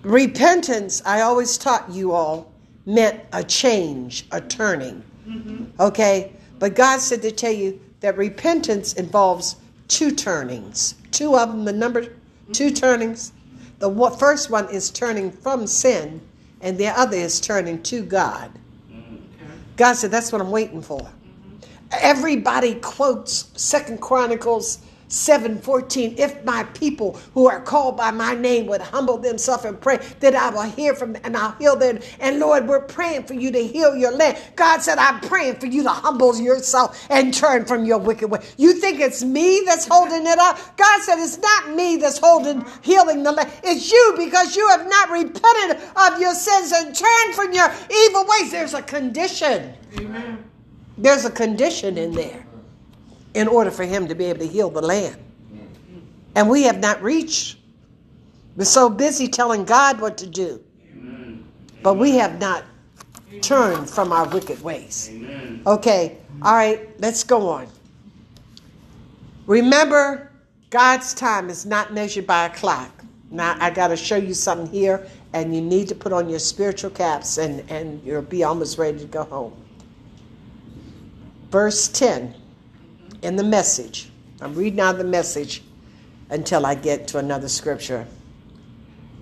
Repentance, 0.02 1.02
I 1.04 1.22
always 1.22 1.58
taught 1.58 1.90
you 1.90 2.12
all, 2.12 2.52
meant 2.86 3.22
a 3.32 3.42
change, 3.42 4.24
a 4.30 4.40
turning. 4.40 5.02
Mm-hmm. 5.26 5.64
Okay? 5.80 6.32
But 6.60 6.76
God 6.76 7.00
said 7.00 7.22
to 7.22 7.32
tell 7.32 7.50
you 7.50 7.80
that 8.02 8.16
repentance 8.16 8.92
involves 8.92 9.56
two 9.88 10.12
turnings. 10.12 10.94
Two 11.10 11.36
of 11.36 11.48
them, 11.48 11.64
the 11.64 11.72
number 11.72 12.06
two 12.52 12.70
turnings. 12.70 13.32
The 13.80 13.90
first 14.20 14.48
one 14.48 14.70
is 14.70 14.90
turning 14.92 15.32
from 15.32 15.66
sin, 15.66 16.20
and 16.60 16.78
the 16.78 16.86
other 16.86 17.16
is 17.16 17.40
turning 17.40 17.82
to 17.82 18.04
God. 18.04 18.48
Mm-hmm. 18.88 19.16
God 19.76 19.94
said, 19.94 20.12
That's 20.12 20.30
what 20.30 20.40
I'm 20.40 20.52
waiting 20.52 20.82
for. 20.82 21.10
Everybody 21.90 22.76
quotes 22.76 23.50
Second 23.60 24.00
Chronicles 24.00 24.78
7:14 25.12 26.18
if 26.18 26.42
my 26.44 26.64
people 26.74 27.20
who 27.34 27.46
are 27.46 27.60
called 27.60 27.96
by 27.98 28.10
my 28.10 28.34
name 28.34 28.66
would 28.66 28.80
humble 28.80 29.18
themselves 29.18 29.64
and 29.66 29.78
pray 29.78 29.98
that 30.20 30.34
I 30.34 30.48
will 30.50 30.62
hear 30.62 30.94
from 30.94 31.12
them 31.12 31.22
and 31.24 31.36
I'll 31.36 31.52
heal 31.58 31.76
them. 31.76 31.98
And 32.18 32.38
Lord 32.38 32.66
we're 32.66 32.80
praying 32.80 33.24
for 33.24 33.34
you 33.34 33.50
to 33.52 33.62
heal 33.62 33.94
your 33.94 34.12
land. 34.12 34.38
God 34.56 34.80
said 34.80 34.98
I'm 34.98 35.20
praying 35.20 35.56
for 35.56 35.66
you 35.66 35.82
to 35.82 35.90
humble 35.90 36.34
yourself 36.40 37.06
and 37.10 37.34
turn 37.34 37.66
from 37.66 37.84
your 37.84 37.98
wicked 37.98 38.30
way. 38.30 38.40
You 38.56 38.72
think 38.72 39.00
it's 39.00 39.22
me 39.22 39.62
that's 39.66 39.86
holding 39.86 40.26
it 40.26 40.38
up? 40.38 40.58
God 40.78 41.02
said 41.02 41.18
it's 41.18 41.38
not 41.38 41.74
me 41.74 41.96
that's 41.96 42.18
holding 42.18 42.64
healing 42.80 43.22
the 43.22 43.32
land. 43.32 43.50
It's 43.62 43.92
you 43.92 44.14
because 44.16 44.56
you 44.56 44.66
have 44.68 44.88
not 44.88 45.10
repented 45.10 45.76
of 45.94 46.20
your 46.20 46.34
sins 46.34 46.72
and 46.72 46.96
turned 46.96 47.34
from 47.34 47.52
your 47.52 47.70
evil 48.06 48.24
ways. 48.26 48.50
There's 48.50 48.74
a 48.74 48.82
condition. 48.82 49.74
Amen. 49.98 50.42
There's 50.96 51.24
a 51.26 51.30
condition 51.30 51.98
in 51.98 52.12
there 52.12 52.46
in 53.34 53.48
order 53.48 53.70
for 53.70 53.84
him 53.84 54.08
to 54.08 54.14
be 54.14 54.26
able 54.26 54.40
to 54.40 54.46
heal 54.46 54.70
the 54.70 54.82
land. 54.82 55.16
And 56.34 56.48
we 56.48 56.62
have 56.64 56.78
not 56.78 57.02
reached. 57.02 57.58
We're 58.56 58.64
so 58.64 58.88
busy 58.88 59.28
telling 59.28 59.64
God 59.64 60.00
what 60.00 60.16
to 60.18 60.26
do. 60.26 60.62
But 61.82 61.94
we 61.94 62.12
have 62.12 62.38
not 62.38 62.64
turned 63.40 63.88
from 63.88 64.12
our 64.12 64.28
wicked 64.28 64.62
ways. 64.62 65.10
Okay, 65.66 66.18
all 66.42 66.54
right, 66.54 66.88
let's 67.00 67.24
go 67.24 67.48
on. 67.48 67.66
Remember, 69.46 70.30
God's 70.70 71.12
time 71.12 71.50
is 71.50 71.66
not 71.66 71.92
measured 71.92 72.26
by 72.26 72.46
a 72.46 72.50
clock. 72.50 73.04
Now, 73.30 73.56
I 73.58 73.70
got 73.70 73.88
to 73.88 73.96
show 73.96 74.16
you 74.16 74.34
something 74.34 74.68
here, 74.68 75.06
and 75.32 75.54
you 75.54 75.60
need 75.60 75.88
to 75.88 75.94
put 75.94 76.12
on 76.12 76.28
your 76.28 76.38
spiritual 76.38 76.90
caps, 76.90 77.38
and, 77.38 77.68
and 77.70 78.02
you'll 78.04 78.22
be 78.22 78.44
almost 78.44 78.78
ready 78.78 78.98
to 78.98 79.06
go 79.06 79.24
home 79.24 79.54
verse 81.52 81.86
10 81.88 82.34
in 83.22 83.36
the 83.36 83.44
message. 83.44 84.10
I'm 84.40 84.54
reading 84.54 84.80
out 84.80 84.98
the 84.98 85.04
message 85.04 85.62
until 86.30 86.66
I 86.66 86.74
get 86.74 87.08
to 87.08 87.18
another 87.18 87.48
scripture. 87.48 88.06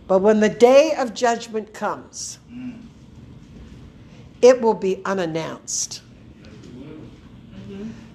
But 0.08 0.20
when 0.20 0.40
the 0.40 0.48
day 0.48 0.94
of 0.98 1.14
judgment 1.14 1.72
comes, 1.72 2.38
it 4.42 4.60
will 4.60 4.74
be 4.74 5.02
unannounced, 5.04 6.02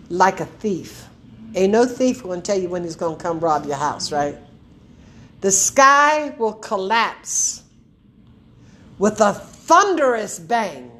like 0.09 0.39
a 0.39 0.45
thief. 0.45 1.07
Ain't 1.53 1.71
no 1.71 1.85
thief 1.85 2.23
going 2.23 2.41
to 2.41 2.45
tell 2.45 2.59
you 2.59 2.67
when 2.67 2.83
he's 2.83 2.95
going 2.95 3.17
to 3.17 3.23
come 3.23 3.39
rob 3.39 3.65
your 3.65 3.77
house, 3.77 4.11
right? 4.11 4.35
The 5.41 5.51
sky 5.51 6.29
will 6.37 6.53
collapse 6.53 7.63
with 8.97 9.21
a 9.21 9.33
thunderous 9.33 10.39
bang 10.39 10.91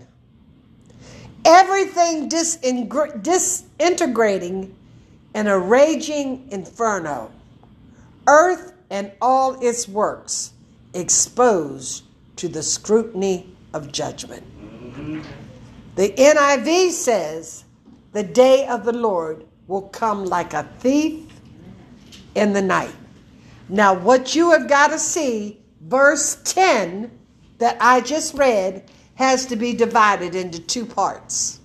everything 1.46 2.28
disintegrating 2.28 4.76
in 5.34 5.48
a 5.48 5.58
raging 5.58 6.46
inferno, 6.52 7.32
earth 8.28 8.74
and 8.90 9.12
all 9.22 9.58
its 9.62 9.88
works 9.88 10.52
exposed 10.94 12.04
to 12.36 12.48
the 12.48 12.64
scrutiny 12.64 13.56
of 13.74 13.92
judgment. 13.92 14.44
The 15.96 16.10
NIV 16.10 16.92
says, 16.92 17.66
The 18.14 18.24
day 18.24 18.68
of 18.68 18.86
the 18.86 18.94
Lord 18.94 19.46
will 19.68 19.90
come 19.90 20.26
like 20.26 20.54
a 20.54 20.64
thief 20.80 21.24
in 22.36 22.54
the 22.54 22.62
night. 22.62 22.94
Now, 23.70 23.94
what 23.94 24.36
you 24.36 24.52
have 24.52 24.68
got 24.68 24.92
to 24.92 25.00
see, 25.00 25.60
verse 25.82 26.38
10 26.44 27.12
that 27.58 27.78
I 27.80 28.02
just 28.02 28.36
read, 28.36 28.90
has 29.16 29.46
to 29.48 29.56
be 29.56 29.74
divided 29.74 30.36
into 30.36 30.60
two 30.60 30.86
parts. 30.86 31.60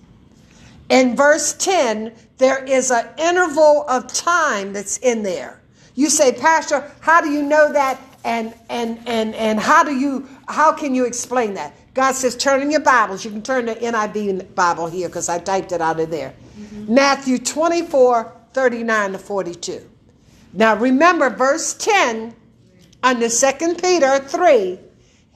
In 0.89 1.15
verse 1.15 1.53
10, 1.55 2.13
there 2.39 2.65
is 2.65 2.91
an 2.91 3.07
interval 3.19 3.85
of 3.89 4.13
time 4.13 4.73
that's 4.73 4.99
in 4.99 5.23
there. 5.23 5.61
You 5.95 6.09
say, 6.11 6.33
Pastor, 6.33 6.91
how 7.01 7.21
do 7.21 7.31
you 7.31 7.43
know 7.43 7.73
that? 7.73 8.01
And 8.23 8.53
and 8.69 9.01
and 9.07 9.35
and 9.35 9.59
how 9.59 9.83
do 9.83 9.97
you 9.97 10.29
how 10.47 10.73
can 10.73 10.95
you 10.95 11.07
explain 11.07 11.55
that? 11.55 11.75
God 11.95 12.13
says, 12.13 12.37
turn 12.37 12.61
in 12.61 12.71
your 12.71 12.81
Bibles. 12.81 13.25
You 13.25 13.31
can 13.31 13.43
turn 13.43 13.67
the 13.67 13.75
NIV 13.75 14.55
Bible 14.55 14.87
here 14.87 15.09
because 15.09 15.29
I 15.29 15.39
typed 15.39 15.73
it 15.73 15.81
out 15.81 15.99
of 15.99 16.11
there. 16.11 16.35
Mm-hmm. 16.59 16.95
Matthew 16.95 17.39
24, 17.39 18.33
39 18.53 19.13
to 19.13 19.19
42. 19.19 19.91
Now 20.53 20.77
remember, 20.77 21.31
verse 21.31 21.75
10 21.75 22.35
under 23.03 23.29
2 23.29 23.75
Peter 23.77 24.19
3 24.19 24.79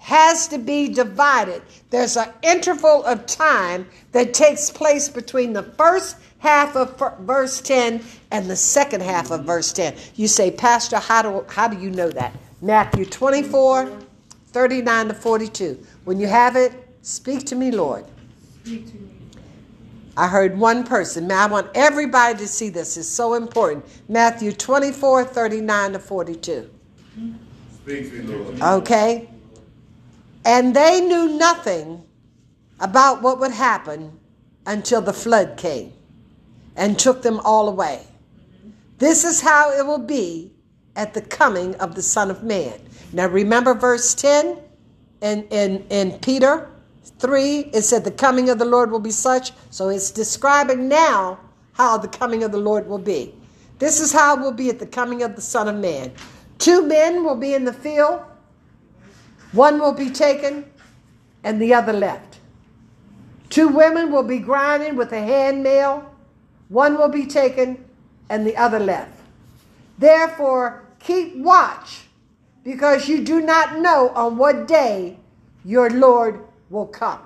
has 0.05 0.47
to 0.49 0.59
be 0.59 0.87
divided. 0.87 1.63
There's 1.89 2.19
an 2.19 2.29
interval 2.43 3.03
of 3.05 3.25
time 3.25 3.89
that 4.13 4.35
takes 4.35 4.71
place 4.71 5.09
between 5.09 5.55
the 5.55 5.63
first 5.63 6.19
half 6.41 6.77
of 6.77 7.01
verse 7.21 7.63
10 7.63 8.05
and 8.31 8.51
the 8.51 8.55
second 8.55 9.03
half 9.03 9.31
of 9.31 9.47
verse 9.47 9.73
10. 9.73 9.97
You 10.15 10.29
say, 10.29 10.51
Pastor, 10.51 10.99
how 10.99 11.23
do, 11.23 11.47
how 11.49 11.69
do 11.69 11.81
you 11.81 11.89
know 11.89 12.11
that? 12.11 12.37
Matthew 12.61 13.07
24, 13.07 13.91
39 14.49 15.09
to 15.09 15.15
42. 15.15 15.87
When 16.05 16.21
you 16.21 16.27
have 16.27 16.55
it, 16.55 16.73
speak 17.01 17.47
to 17.47 17.55
me, 17.55 17.71
Lord. 17.71 18.05
Speak 18.63 18.87
to 18.89 18.97
me. 18.97 19.09
I 20.19 20.29
heard 20.29 20.59
one 20.59 20.85
person. 20.85 21.27
Now 21.27 21.45
I 21.45 21.51
want 21.51 21.71
everybody 21.75 22.39
to 22.41 22.47
see 22.47 22.69
this. 22.69 22.99
It's 22.99 23.09
so 23.09 23.33
important. 23.33 23.87
Matthew 24.11 24.53
24, 24.53 25.25
39 25.25 25.93
to 25.95 25.99
42. 25.99 26.71
Speak 27.73 28.11
to 28.11 28.23
me, 28.23 28.37
Lord. 28.37 28.61
Okay. 28.83 29.31
And 30.45 30.75
they 30.77 31.01
knew 31.01 31.37
nothing 31.39 32.05
about 32.81 33.23
what 33.23 33.41
would 33.41 33.53
happen 33.53 34.19
until 34.67 35.01
the 35.01 35.13
flood 35.13 35.57
came 35.57 35.93
and 36.77 36.99
took 36.99 37.23
them 37.23 37.41
all 37.41 37.69
away. 37.69 38.07
This 38.99 39.25
is 39.25 39.41
how 39.41 39.73
it 39.73 39.87
will 39.87 39.99
be 39.99 40.53
at 40.97 41.15
the 41.15 41.21
coming 41.21 41.75
of 41.77 41.95
the 41.95 42.03
Son 42.03 42.31
of 42.31 42.43
Man. 42.43 42.79
Now 43.13 43.27
remember 43.29 43.75
verse 43.75 44.15
10 44.15 44.59
in, 45.23 45.45
in, 45.45 45.85
in 45.91 46.19
Peter 46.21 46.71
3, 47.19 47.71
it 47.73 47.83
said 47.83 48.05
the 48.05 48.11
coming 48.11 48.51
of 48.51 48.59
the 48.59 48.65
Lord 48.65 48.91
will 48.91 49.01
be 49.01 49.11
such. 49.11 49.53
So 49.71 49.89
it's 49.89 50.11
describing 50.11 50.89
now 50.89 51.39
how 51.73 51.99
the 51.99 52.09
coming 52.09 52.43
of 52.45 52.53
the 52.53 52.59
Lord 52.59 52.87
will 52.87 52.99
be. 52.99 53.35
This 53.79 54.01
is 54.01 54.13
how 54.13 54.37
it 54.37 54.41
will 54.41 54.53
be 54.53 54.71
at 54.71 54.79
the 54.79 54.87
coming 54.87 55.23
of 55.23 55.35
the 55.35 55.43
Son 55.43 55.69
of 55.69 55.77
Man. 55.77 56.13
Two 56.59 56.87
men 56.87 57.25
will 57.25 57.37
be 57.37 57.55
in 57.55 57.65
the 57.65 57.73
field 57.73 58.23
one 59.55 59.79
will 59.79 59.93
be 59.93 60.11
taken 60.11 60.65
and 61.45 61.61
the 61.61 61.73
other 61.73 61.93
left. 61.93 62.39
Two 63.51 63.69
women 63.69 64.11
will 64.11 64.23
be 64.25 64.39
grinding 64.39 64.97
with 64.97 65.13
a 65.13 65.21
hand 65.21 65.63
nail. 65.63 66.13
One 66.69 66.99
will 66.99 67.09
be 67.09 67.27
taken 67.27 67.85
and 68.29 68.47
the 68.47 68.57
other 68.57 68.81
left. 68.81 69.21
Therefore, 69.99 70.83
keep 70.99 71.37
watch 71.37 72.03
because 72.65 73.09
you 73.09 73.23
do 73.23 73.41
not 73.41 73.79
know 73.79 74.09
on 74.11 74.37
what 74.37 74.67
day 74.67 75.19
your 75.65 75.91
Lord 75.91 76.41
will 76.71 76.87
come. 76.87 77.21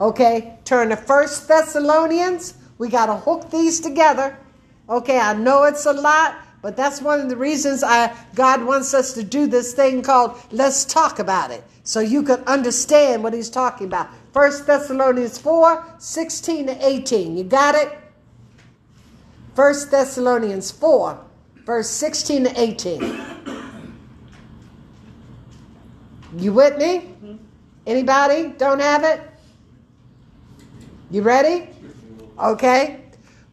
Okay, 0.00 0.58
turn 0.64 0.88
to 0.88 0.96
First 0.96 1.46
Thessalonians. 1.46 2.54
We 2.78 2.88
got 2.88 3.06
to 3.06 3.16
hook 3.16 3.50
these 3.50 3.80
together. 3.80 4.38
Okay, 4.88 5.18
I 5.18 5.34
know 5.34 5.64
it's 5.64 5.84
a 5.84 5.92
lot, 5.92 6.36
but 6.62 6.76
that's 6.76 7.00
one 7.00 7.20
of 7.20 7.28
the 7.28 7.36
reasons 7.36 7.82
I 7.82 8.14
God 8.34 8.62
wants 8.64 8.92
us 8.94 9.12
to 9.14 9.22
do 9.22 9.46
this 9.46 9.72
thing 9.72 10.02
called 10.02 10.38
let's 10.50 10.84
talk 10.84 11.18
about 11.18 11.50
it. 11.50 11.64
So 11.84 12.00
you 12.00 12.22
can 12.22 12.40
understand 12.46 13.22
what 13.22 13.32
he's 13.32 13.50
talking 13.50 13.86
about. 13.86 14.08
First 14.32 14.66
Thessalonians 14.66 15.38
4, 15.38 15.96
16 15.98 16.66
to 16.66 16.86
18. 16.86 17.36
You 17.36 17.44
got 17.44 17.74
it? 17.74 17.98
First 19.54 19.90
Thessalonians 19.90 20.70
4, 20.70 21.18
verse 21.64 21.90
16 21.90 22.44
to 22.44 22.60
18. 22.60 23.20
You 26.36 26.52
with 26.52 26.78
me? 26.78 27.38
Anybody? 27.86 28.54
Don't 28.56 28.80
have 28.80 29.02
it? 29.02 29.20
You 31.10 31.22
ready? 31.22 31.68
Okay. 32.38 33.00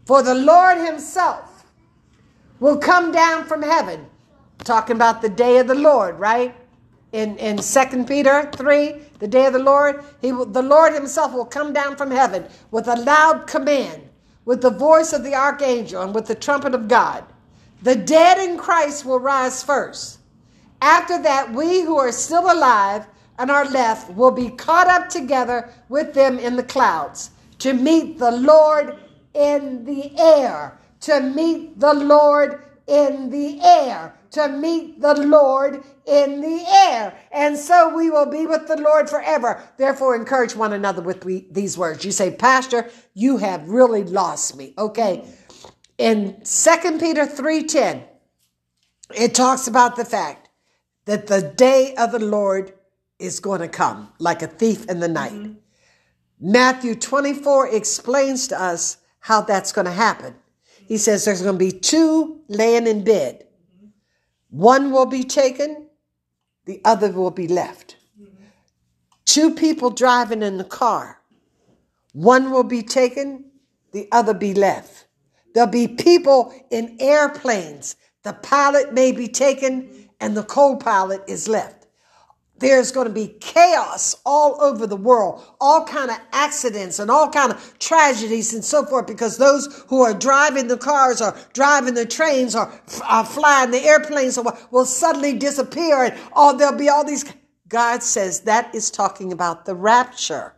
For 0.06 0.22
the 0.22 0.36
Lord 0.36 0.78
Himself 0.78 1.47
will 2.60 2.78
come 2.78 3.12
down 3.12 3.46
from 3.46 3.62
heaven. 3.62 4.08
Talking 4.60 4.96
about 4.96 5.22
the 5.22 5.30
day 5.30 5.60
of 5.60 5.68
the 5.68 5.76
Lord, 5.76 6.20
right? 6.20 6.56
In 7.14 7.38
in 7.38 7.62
Second 7.62 8.08
Peter 8.08 8.50
3, 8.56 8.94
the 9.20 9.28
day 9.28 9.46
of 9.46 9.54
the 9.54 9.60
Lord, 9.60 10.04
he 10.22 10.32
will, 10.32 10.46
the 10.46 10.62
Lord 10.62 10.94
Himself 10.94 11.34
will 11.34 11.46
come 11.46 11.74
down 11.74 11.96
from 11.96 12.12
heaven 12.12 12.46
with 12.72 12.88
a 12.88 12.96
loud 12.96 13.48
command, 13.48 14.10
with 14.46 14.62
the 14.62 14.72
voice 14.72 15.14
of 15.14 15.24
the 15.24 15.36
archangel, 15.36 16.02
and 16.02 16.14
with 16.14 16.28
the 16.28 16.36
trumpet 16.36 16.76
of 16.76 16.88
God. 16.88 17.24
The 17.84 17.96
dead 17.96 18.40
in 18.40 18.58
Christ 18.58 19.06
will 19.06 19.20
rise 19.20 19.64
first. 19.64 20.20
After 20.82 21.22
that, 21.24 21.54
we 21.54 21.82
who 21.82 21.98
are 21.98 22.12
still 22.12 22.52
alive 22.52 23.08
and 23.40 23.52
are 23.52 23.66
left 23.66 24.12
will 24.14 24.32
be 24.32 24.50
caught 24.50 24.88
up 24.88 25.10
together 25.10 25.70
with 25.90 26.14
them 26.14 26.40
in 26.40 26.56
the 26.56 26.64
clouds 26.64 27.32
to 27.60 27.74
meet 27.74 28.20
the 28.20 28.32
Lord 28.32 28.98
in 29.34 29.86
the 29.86 30.18
air. 30.20 30.77
To 31.02 31.22
meet 31.22 31.80
the 31.80 31.94
Lord 31.94 32.64
in 32.88 33.30
the 33.30 33.60
air. 33.62 34.18
To 34.32 34.48
meet 34.50 35.02
the 35.02 35.14
Lord 35.14 35.84
in 36.06 36.42
the 36.42 36.66
air. 36.90 37.18
And 37.32 37.58
so 37.58 37.96
we 37.96 38.10
will 38.10 38.26
be 38.26 38.46
with 38.46 38.68
the 38.68 38.78
Lord 38.78 39.10
forever. 39.10 39.62
Therefore, 39.78 40.16
encourage 40.16 40.56
one 40.56 40.74
another 40.74 41.02
with 41.02 41.24
these 41.54 41.78
words. 41.78 42.04
You 42.06 42.12
say, 42.12 42.32
Pastor, 42.32 42.90
you 43.14 43.38
have 43.38 43.70
really 43.70 44.04
lost 44.04 44.56
me. 44.56 44.74
Okay. 44.78 45.26
In 45.98 46.42
2 46.44 47.00
Peter 47.00 47.26
3:10, 47.26 48.04
it 49.16 49.34
talks 49.34 49.68
about 49.68 49.96
the 49.96 50.06
fact 50.06 50.50
that 51.06 51.28
the 51.28 51.42
day 51.42 51.96
of 51.96 52.12
the 52.12 52.20
Lord 52.20 52.74
is 53.18 53.40
going 53.40 53.62
to 53.62 53.68
come 53.68 54.12
like 54.20 54.42
a 54.42 54.48
thief 54.48 54.86
in 54.90 55.00
the 55.00 55.08
night. 55.08 55.32
Mm-hmm. 55.32 55.54
Matthew 56.40 56.94
24 56.96 57.74
explains 57.74 58.48
to 58.50 58.62
us 58.62 58.98
how 59.22 59.42
that's 59.42 59.72
going 59.72 59.86
to 59.86 59.92
happen. 59.92 60.36
He 60.88 60.98
says 60.98 61.26
there's 61.26 61.42
going 61.42 61.60
to 61.60 61.66
be 61.66 61.72
two 61.72 62.42
laying 62.48 62.88
in 62.88 63.04
bed. 63.04 63.46
One 64.50 64.92
will 64.92 65.06
be 65.06 65.24
taken, 65.24 65.88
the 66.66 66.82
other 66.86 67.12
will 67.12 67.32
be 67.32 67.48
left. 67.48 67.98
Two 69.26 69.54
people 69.54 69.90
driving 69.90 70.42
in 70.42 70.58
the 70.58 70.64
car. 70.64 71.20
One 72.14 72.52
will 72.52 72.64
be 72.64 72.82
taken, 72.82 73.52
the 73.92 74.08
other 74.12 74.34
be 74.34 74.54
left. 74.54 75.06
There'll 75.54 75.70
be 75.70 75.88
people 75.88 76.54
in 76.72 76.98
airplanes. 77.00 77.96
The 78.24 78.34
pilot 78.34 78.94
may 78.94 79.12
be 79.12 79.28
taken 79.28 80.10
and 80.20 80.36
the 80.36 80.44
co 80.44 80.78
pilot 80.78 81.24
is 81.28 81.48
left 81.48 81.77
there's 82.60 82.92
going 82.92 83.08
to 83.08 83.14
be 83.14 83.28
chaos 83.40 84.16
all 84.26 84.62
over 84.62 84.88
the 84.88 84.96
world 84.96 85.44
all 85.60 85.86
kind 85.86 86.10
of 86.10 86.18
accidents 86.32 87.00
and 87.00 87.10
all 87.12 87.30
kind 87.30 87.52
of 87.52 87.80
tragedies 87.80 88.54
and 88.54 88.64
so 88.64 88.86
forth 88.86 89.08
because 89.08 89.38
those 89.38 89.84
who 89.88 90.02
are 90.02 90.14
driving 90.14 90.68
the 90.68 90.78
cars 90.78 91.22
or 91.22 91.36
driving 91.54 91.94
the 91.94 92.06
trains 92.06 92.56
or 92.56 92.62
are 92.62 93.22
uh, 93.22 93.24
flying 93.24 93.72
the 93.72 93.84
airplanes 93.84 94.38
or 94.38 94.58
will 94.72 94.86
suddenly 94.86 95.34
disappear 95.34 96.04
and 96.06 96.20
all 96.34 96.56
there'll 96.56 96.78
be 96.78 96.90
all 96.90 97.04
these 97.04 97.26
god 97.68 98.02
says 98.02 98.42
that 98.42 98.74
is 98.74 98.90
talking 98.90 99.32
about 99.32 99.66
the 99.66 99.76
rapture. 99.76 100.54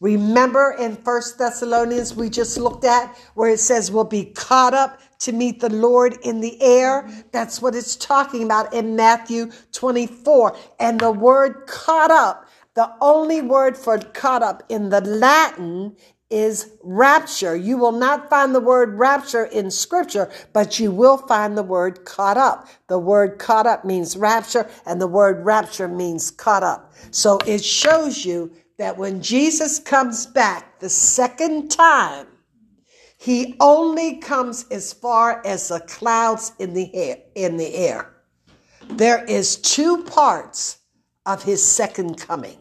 Remember 0.00 0.76
in 0.78 0.96
first 0.96 1.38
thessalonians 1.38 2.14
we 2.14 2.30
just 2.30 2.56
looked 2.56 2.84
at 2.84 3.16
where 3.34 3.50
it 3.50 3.58
says 3.58 3.90
we'll 3.90 4.04
be 4.04 4.26
caught 4.26 4.74
up 4.74 5.00
to 5.20 5.32
meet 5.32 5.60
the 5.60 5.72
Lord 5.72 6.16
in 6.22 6.40
the 6.40 6.60
air. 6.62 7.08
That's 7.32 7.60
what 7.60 7.74
it's 7.74 7.96
talking 7.96 8.44
about 8.44 8.72
in 8.72 8.96
Matthew 8.96 9.50
24. 9.72 10.56
And 10.80 11.00
the 11.00 11.12
word 11.12 11.66
caught 11.66 12.10
up, 12.10 12.46
the 12.74 12.90
only 13.00 13.42
word 13.42 13.76
for 13.76 13.98
caught 13.98 14.42
up 14.42 14.62
in 14.68 14.90
the 14.90 15.00
Latin 15.00 15.96
is 16.30 16.72
rapture. 16.82 17.56
You 17.56 17.78
will 17.78 17.92
not 17.92 18.28
find 18.28 18.54
the 18.54 18.60
word 18.60 18.98
rapture 18.98 19.44
in 19.46 19.70
scripture, 19.70 20.30
but 20.52 20.78
you 20.78 20.90
will 20.90 21.16
find 21.16 21.56
the 21.56 21.62
word 21.62 22.04
caught 22.04 22.36
up. 22.36 22.68
The 22.88 22.98
word 22.98 23.38
caught 23.38 23.66
up 23.66 23.84
means 23.84 24.16
rapture 24.16 24.68
and 24.86 25.00
the 25.00 25.06
word 25.06 25.44
rapture 25.44 25.88
means 25.88 26.30
caught 26.30 26.62
up. 26.62 26.92
So 27.10 27.38
it 27.46 27.64
shows 27.64 28.24
you 28.24 28.52
that 28.78 28.98
when 28.98 29.22
Jesus 29.22 29.78
comes 29.78 30.26
back 30.26 30.78
the 30.80 30.90
second 30.90 31.70
time, 31.70 32.26
he 33.18 33.56
only 33.58 34.18
comes 34.18 34.64
as 34.70 34.92
far 34.92 35.44
as 35.44 35.68
the 35.68 35.80
clouds 35.80 36.52
in 36.60 36.72
the 36.72 36.94
air, 36.94 37.18
in 37.34 37.56
the 37.56 37.74
air. 37.74 38.14
There 38.90 39.24
is 39.24 39.56
two 39.56 40.04
parts 40.04 40.78
of 41.26 41.42
his 41.42 41.62
second 41.62 42.16
coming. 42.16 42.58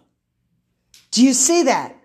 Do 1.12 1.24
you 1.24 1.34
see 1.34 1.64
that? 1.64 1.96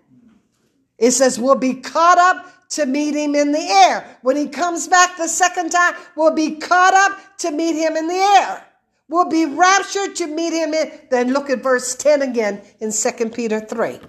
It 0.99 1.11
says 1.11 1.39
we'll 1.39 1.55
be 1.55 1.81
caught 1.81 2.19
up 2.19 2.69
to 2.69 2.85
meet 2.85 3.15
him 3.15 3.33
in 3.33 3.51
the 3.51 3.59
air. 3.59 4.17
When 4.21 4.37
he 4.37 4.47
comes 4.47 4.87
back 4.87 5.17
the 5.17 5.27
second 5.27 5.71
time, 5.71 5.95
we'll 6.15 6.35
be 6.35 6.55
caught 6.57 6.93
up 6.93 7.37
to 7.39 7.51
meet 7.51 7.75
him 7.75 7.97
in 7.97 8.07
the 8.07 8.13
air. 8.13 8.65
We'll 9.09 9.29
be 9.29 9.45
raptured 9.45 10.15
to 10.17 10.27
meet 10.27 10.53
him 10.53 10.75
in. 10.75 10.91
Then 11.09 11.33
look 11.33 11.49
at 11.49 11.61
verse 11.63 11.95
10 11.95 12.21
again 12.21 12.61
in 12.79 12.91
2 12.91 13.29
Peter 13.29 13.59
3. 13.59 13.99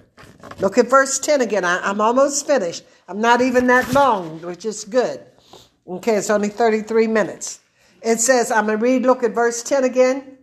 Look 0.59 0.77
at 0.77 0.87
verse 0.87 1.19
10 1.19 1.41
again. 1.41 1.65
I, 1.65 1.79
I'm 1.83 1.99
almost 1.99 2.47
finished. 2.47 2.83
I'm 3.07 3.21
not 3.21 3.41
even 3.41 3.67
that 3.67 3.93
long, 3.93 4.41
which 4.41 4.65
is 4.65 4.83
good. 4.83 5.23
Okay, 5.87 6.15
it's 6.15 6.29
only 6.29 6.49
33 6.49 7.07
minutes. 7.07 7.59
It 8.01 8.19
says, 8.19 8.51
I'm 8.51 8.65
going 8.65 8.79
to 8.79 8.83
read, 8.83 9.03
look 9.03 9.23
at 9.23 9.35
verse 9.35 9.61
10 9.61 9.83
again. 9.83 10.37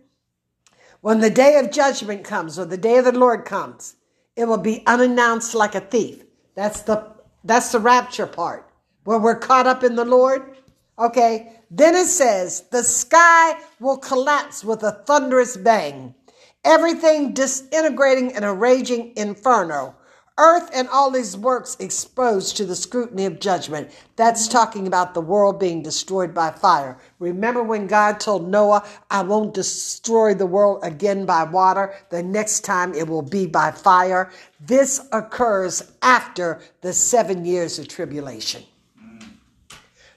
When 1.01 1.19
the 1.19 1.29
day 1.29 1.57
of 1.59 1.71
judgment 1.71 2.23
comes, 2.23 2.57
or 2.57 2.65
the 2.65 2.77
day 2.77 2.97
of 2.97 3.05
the 3.05 3.11
Lord 3.11 3.43
comes, 3.43 3.95
it 4.37 4.45
will 4.45 4.57
be 4.57 4.83
unannounced 4.87 5.53
like 5.53 5.75
a 5.75 5.81
thief. 5.81 6.23
That's 6.55 6.81
the 6.81 7.11
that's 7.43 7.73
the 7.73 7.79
rapture 7.79 8.25
part, 8.25 8.69
where 9.03 9.19
we're 9.19 9.37
caught 9.37 9.67
up 9.67 9.83
in 9.83 9.95
the 9.97 10.05
Lord. 10.05 10.55
Okay. 10.97 11.59
Then 11.69 11.95
it 11.95 12.05
says, 12.05 12.65
the 12.71 12.83
sky 12.83 13.59
will 13.79 13.97
collapse 13.97 14.63
with 14.63 14.83
a 14.83 15.03
thunderous 15.05 15.57
bang, 15.57 16.15
everything 16.63 17.33
disintegrating 17.33 18.31
in 18.31 18.43
a 18.43 18.53
raging 18.53 19.11
inferno 19.17 19.95
earth 20.37 20.69
and 20.73 20.87
all 20.89 21.13
its 21.15 21.37
works 21.37 21.77
exposed 21.79 22.57
to 22.57 22.65
the 22.65 22.75
scrutiny 22.75 23.25
of 23.25 23.39
judgment. 23.39 23.91
That's 24.15 24.47
talking 24.47 24.87
about 24.87 25.13
the 25.13 25.21
world 25.21 25.59
being 25.59 25.83
destroyed 25.83 26.33
by 26.33 26.51
fire. 26.51 26.97
Remember 27.19 27.61
when 27.63 27.87
God 27.87 28.19
told 28.19 28.49
Noah, 28.49 28.85
I 29.11 29.21
won't 29.21 29.53
destroy 29.53 30.33
the 30.33 30.45
world 30.45 30.79
again 30.83 31.25
by 31.25 31.43
water. 31.43 31.93
The 32.09 32.23
next 32.23 32.61
time 32.61 32.93
it 32.93 33.07
will 33.07 33.21
be 33.21 33.45
by 33.45 33.71
fire. 33.71 34.31
This 34.59 35.07
occurs 35.11 35.93
after 36.01 36.61
the 36.81 36.93
seven 36.93 37.45
years 37.45 37.77
of 37.77 37.87
tribulation. 37.87 38.63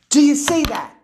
Do 0.09 0.23
you 0.23 0.35
see 0.35 0.65
that? 0.65 0.96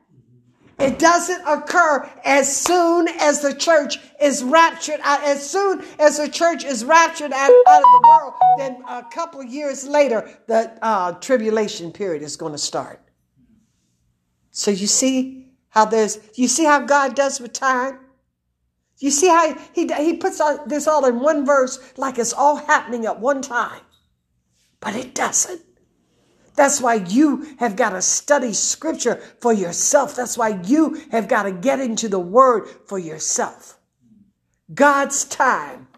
It 0.82 0.98
doesn't 0.98 1.42
occur 1.46 2.10
as 2.24 2.54
soon 2.54 3.06
as 3.20 3.40
the 3.40 3.54
church 3.54 3.98
is 4.20 4.42
raptured 4.42 4.98
out. 5.04 5.22
As 5.22 5.48
soon 5.48 5.84
as 6.00 6.18
the 6.18 6.28
church 6.28 6.64
is 6.64 6.84
raptured 6.84 7.32
out, 7.32 7.50
out 7.68 7.82
of 7.82 7.82
the 7.82 8.08
world, 8.08 8.34
then 8.58 8.82
a 8.88 9.04
couple 9.04 9.44
years 9.44 9.86
later, 9.86 10.28
the 10.48 10.76
uh, 10.82 11.12
tribulation 11.12 11.92
period 11.92 12.24
is 12.24 12.36
going 12.36 12.50
to 12.50 12.58
start. 12.58 13.00
So 14.50 14.72
you 14.72 14.88
see 14.88 15.52
how 15.68 15.84
there's, 15.84 16.18
you 16.34 16.48
see 16.48 16.64
how 16.64 16.80
God 16.80 17.14
does 17.14 17.38
with 17.38 17.52
time? 17.52 18.00
You 18.98 19.12
see 19.12 19.28
how 19.28 19.54
he, 19.72 19.86
he 19.86 20.16
puts 20.16 20.40
all, 20.40 20.66
this 20.66 20.88
all 20.88 21.04
in 21.06 21.20
one 21.20 21.46
verse 21.46 21.78
like 21.96 22.18
it's 22.18 22.32
all 22.32 22.56
happening 22.56 23.06
at 23.06 23.20
one 23.20 23.40
time. 23.40 23.82
But 24.80 24.96
it 24.96 25.14
doesn't. 25.14 25.62
That's 26.54 26.80
why 26.80 26.94
you 26.94 27.56
have 27.58 27.76
got 27.76 27.90
to 27.90 28.02
study 28.02 28.52
scripture 28.52 29.16
for 29.40 29.52
yourself. 29.52 30.14
That's 30.14 30.36
why 30.36 30.60
you 30.64 31.00
have 31.10 31.28
got 31.28 31.44
to 31.44 31.52
get 31.52 31.80
into 31.80 32.08
the 32.08 32.18
word 32.18 32.68
for 32.86 32.98
yourself. 32.98 33.78
God's 34.74 35.24
time 35.24 35.88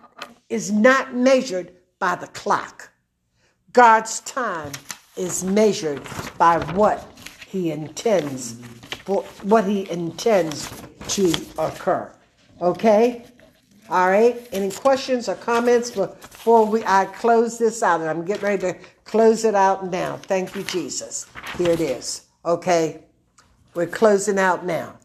is 0.48 0.70
not 0.70 1.14
measured 1.14 1.72
by 1.98 2.16
the 2.16 2.26
clock. 2.28 2.90
God's 3.72 4.20
time 4.20 4.72
is 5.16 5.42
measured 5.42 6.02
by 6.38 6.58
what 6.74 7.04
he 7.46 7.70
intends 7.70 8.56
for 9.04 9.22
what 9.42 9.64
he 9.64 9.88
intends 9.90 10.70
to 11.08 11.32
occur. 11.58 12.12
Okay? 12.60 13.24
All 13.90 14.08
right. 14.08 14.48
Any 14.52 14.70
questions 14.70 15.28
or 15.28 15.34
comments 15.34 15.90
before 15.90 16.64
we 16.64 16.82
I 16.84 17.04
close 17.06 17.58
this 17.58 17.82
out? 17.82 18.00
And 18.00 18.08
I'm 18.08 18.24
getting 18.24 18.44
ready 18.44 18.72
to 18.72 18.78
close 19.14 19.44
it 19.44 19.54
out 19.54 19.92
now. 19.92 20.16
Thank 20.16 20.56
you, 20.56 20.64
Jesus. 20.64 21.26
Here 21.56 21.70
it 21.70 21.80
is. 21.80 22.26
Okay. 22.44 23.04
We're 23.72 23.86
closing 23.86 24.40
out 24.40 24.66
now. 24.66 24.98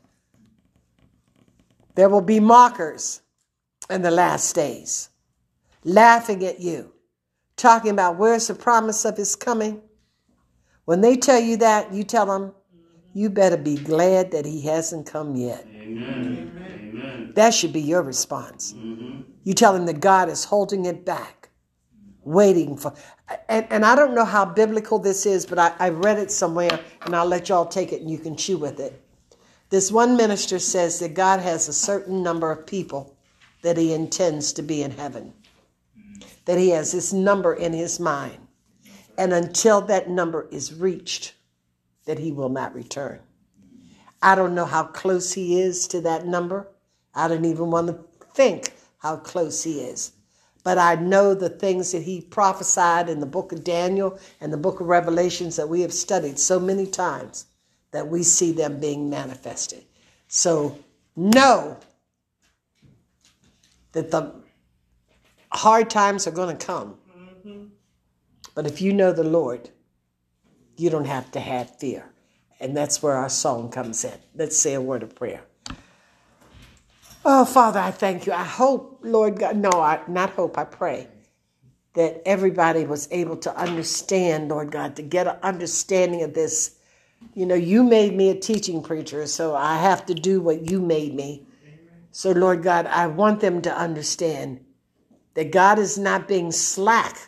There 1.94 2.10
will 2.10 2.22
be 2.22 2.40
mockers 2.40 3.22
in 3.88 4.02
the 4.02 4.10
last 4.10 4.56
days, 4.56 5.10
laughing 5.84 6.44
at 6.44 6.60
you, 6.60 6.92
talking 7.56 7.92
about 7.92 8.18
where's 8.18 8.48
the 8.48 8.56
promise 8.56 9.06
of 9.06 9.16
his 9.16 9.36
coming. 9.36 9.80
When 10.86 11.02
they 11.02 11.16
tell 11.16 11.40
you 11.40 11.58
that, 11.58 11.94
you 11.94 12.04
tell 12.04 12.26
them, 12.26 12.56
you 13.14 13.30
better 13.30 13.58
be 13.58 13.76
glad 13.76 14.32
that 14.32 14.44
he 14.44 14.62
hasn't 14.62 15.06
come 15.06 15.36
yet. 15.36 15.68
Amen. 15.68 16.52
Amen. 16.66 17.34
That 17.36 17.54
should 17.54 17.74
be 17.74 17.82
your 17.82 18.02
response. 18.02 18.74
Mm-hmm. 18.74 19.22
You 19.44 19.54
tell 19.54 19.76
him 19.76 19.86
that 19.86 20.00
God 20.00 20.30
is 20.30 20.46
holding 20.46 20.86
it 20.86 21.06
back, 21.06 21.39
waiting 22.24 22.78
for. 22.78 22.94
And, 23.48 23.66
and 23.70 23.86
I 23.86 23.96
don't 23.96 24.16
know 24.16 24.26
how 24.26 24.46
biblical 24.46 25.00
this 25.00 25.26
is, 25.26 25.46
but 25.46 25.60
I, 25.60 25.74
I 25.80 25.90
read 25.90 26.20
it 26.20 26.32
somewhere, 26.32 26.80
and 27.02 27.16
I'll 27.16 27.26
let 27.26 27.50
y'all 27.50 27.66
take 27.66 27.92
it 27.94 28.02
and 28.02 28.10
you 28.10 28.18
can 28.18 28.36
chew 28.36 28.58
with 28.58 28.80
it. 28.80 29.02
This 29.70 29.92
one 29.92 30.18
minister 30.18 30.58
says 30.60 31.00
that 31.00 31.14
God 31.14 31.40
has 31.40 31.68
a 31.68 31.74
certain 31.74 32.24
number 32.24 32.52
of 32.52 32.66
people 32.66 33.16
that 33.62 33.78
he 33.78 33.94
intends 33.94 34.54
to 34.54 34.62
be 34.62 34.82
in 34.82 34.92
heaven, 34.92 35.34
that 36.46 36.58
he 36.58 36.70
has 36.70 36.92
this 36.92 37.14
number 37.14 37.54
in 37.54 37.74
his 37.74 38.00
mind. 38.00 38.40
And 39.18 39.34
until 39.34 39.82
that 39.82 40.10
number 40.10 40.48
is 40.50 40.74
reached, 40.74 41.36
that 42.06 42.20
he 42.20 42.32
will 42.32 42.50
not 42.50 42.74
return. 42.74 43.20
I 44.22 44.36
don't 44.36 44.56
know 44.56 44.66
how 44.66 44.84
close 44.84 45.34
he 45.34 45.62
is 45.62 45.88
to 45.90 46.02
that 46.02 46.26
number. 46.26 46.68
I 47.14 47.28
don't 47.28 47.46
even 47.46 47.70
want 47.70 47.88
to 47.88 48.00
think 48.34 48.74
how 48.98 49.18
close 49.18 49.64
he 49.64 49.82
is. 49.82 50.14
But 50.70 50.78
I 50.78 50.94
know 50.94 51.34
the 51.34 51.50
things 51.50 51.94
that 51.94 52.04
he 52.04 52.22
prophesied 52.22 53.10
in 53.10 53.22
the 53.22 53.26
book 53.26 53.52
of 53.52 53.64
Daniel 53.64 54.20
and 54.40 54.54
the 54.54 54.58
book 54.58 54.80
of 54.80 54.86
Revelations 54.86 55.56
that 55.56 55.68
we 55.68 55.82
have 55.82 55.92
studied 55.92 56.38
so 56.38 56.60
many 56.60 56.86
times 56.86 57.48
that 57.90 58.08
we 58.08 58.22
see 58.22 58.52
them 58.52 58.80
being 58.80 59.10
manifested. 59.10 59.84
So 60.28 60.78
know 61.16 61.76
that 63.94 64.12
the 64.12 64.32
hard 65.52 65.90
times 65.90 66.28
are 66.28 66.32
going 66.40 66.56
to 66.56 66.64
come. 66.64 67.00
Mm-hmm. 67.18 67.64
But 68.54 68.68
if 68.68 68.80
you 68.80 68.94
know 68.94 69.12
the 69.12 69.24
Lord, 69.24 69.72
you 70.78 70.92
don't 70.92 71.06
have 71.06 71.32
to 71.32 71.40
have 71.40 71.80
fear. 71.80 72.12
And 72.60 72.78
that's 72.78 73.02
where 73.02 73.16
our 73.16 73.30
song 73.30 73.72
comes 73.72 74.06
in. 74.06 74.20
Let's 74.36 74.56
say 74.56 74.76
a 74.76 74.82
word 74.82 75.02
of 75.02 75.16
prayer. 75.16 75.42
Oh, 77.32 77.46
Father, 77.46 77.80
I 77.80 77.92
thank 77.92 78.26
you. 78.26 78.34
I 78.34 78.44
hope, 78.44 79.02
Lord 79.04 79.38
God, 79.38 79.56
no, 79.56 79.70
I 79.70 80.02
not 80.08 80.32
hope, 80.32 80.58
I 80.58 80.64
pray 80.64 81.08
that 81.94 82.24
everybody 82.26 82.86
was 82.86 83.08
able 83.12 83.38
to 83.38 83.56
understand, 83.56 84.50
Lord 84.50 84.72
God, 84.72 84.96
to 84.96 85.04
get 85.04 85.28
an 85.28 85.38
understanding 85.44 86.24
of 86.24 86.34
this 86.34 86.76
you 87.36 87.46
know, 87.46 87.56
you 87.56 87.84
made 87.84 88.16
me 88.16 88.32
a 88.32 88.36
teaching 88.36 88.82
preacher, 88.82 89.28
so 89.28 89.56
I 89.56 89.78
have 89.78 90.08
to 90.08 90.16
do 90.16 90.42
what 90.42 90.72
you 90.72 90.82
made 90.82 91.14
me. 91.14 91.46
So, 92.12 92.32
Lord 92.32 92.64
God, 92.64 92.88
I 92.88 93.06
want 93.06 93.42
them 93.42 93.62
to 93.62 93.78
understand 93.78 94.66
that 95.36 95.52
God 95.52 95.78
is 95.78 96.00
not 96.00 96.28
being 96.28 96.52
slack 96.52 97.28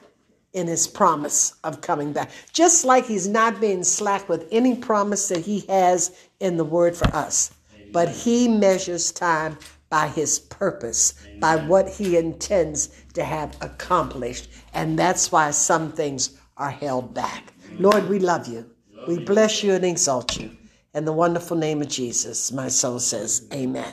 in 0.53 0.65
his 0.65 0.87
promise 0.87 1.53
of 1.63 1.81
coming 1.81 2.11
back, 2.11 2.31
just 2.53 2.85
like 2.85 3.05
he's 3.05 3.27
not 3.27 3.61
being 3.61 3.83
slack 3.83 4.27
with 4.27 4.47
any 4.51 4.75
promise 4.75 5.27
that 5.27 5.45
he 5.45 5.59
has 5.69 6.11
in 6.39 6.57
the 6.57 6.65
word 6.65 6.95
for 6.95 7.07
us. 7.15 7.53
But 7.91 8.09
he 8.09 8.47
measures 8.47 9.11
time 9.11 9.57
by 9.91 10.07
his 10.07 10.39
purpose, 10.39 11.13
by 11.39 11.57
what 11.57 11.87
he 11.87 12.17
intends 12.17 12.87
to 13.13 13.23
have 13.23 13.55
accomplished. 13.61 14.49
And 14.73 14.97
that's 14.97 15.31
why 15.31 15.51
some 15.51 15.91
things 15.91 16.39
are 16.57 16.71
held 16.71 17.13
back. 17.13 17.53
Lord, 17.77 18.09
we 18.09 18.17
love 18.17 18.47
you. 18.47 18.65
We 19.07 19.19
bless 19.19 19.63
you 19.63 19.73
and 19.73 19.85
exalt 19.85 20.39
you. 20.39 20.57
In 20.93 21.05
the 21.05 21.13
wonderful 21.13 21.57
name 21.57 21.81
of 21.81 21.89
Jesus, 21.89 22.51
my 22.51 22.67
soul 22.69 22.99
says, 22.99 23.47
Amen. 23.53 23.85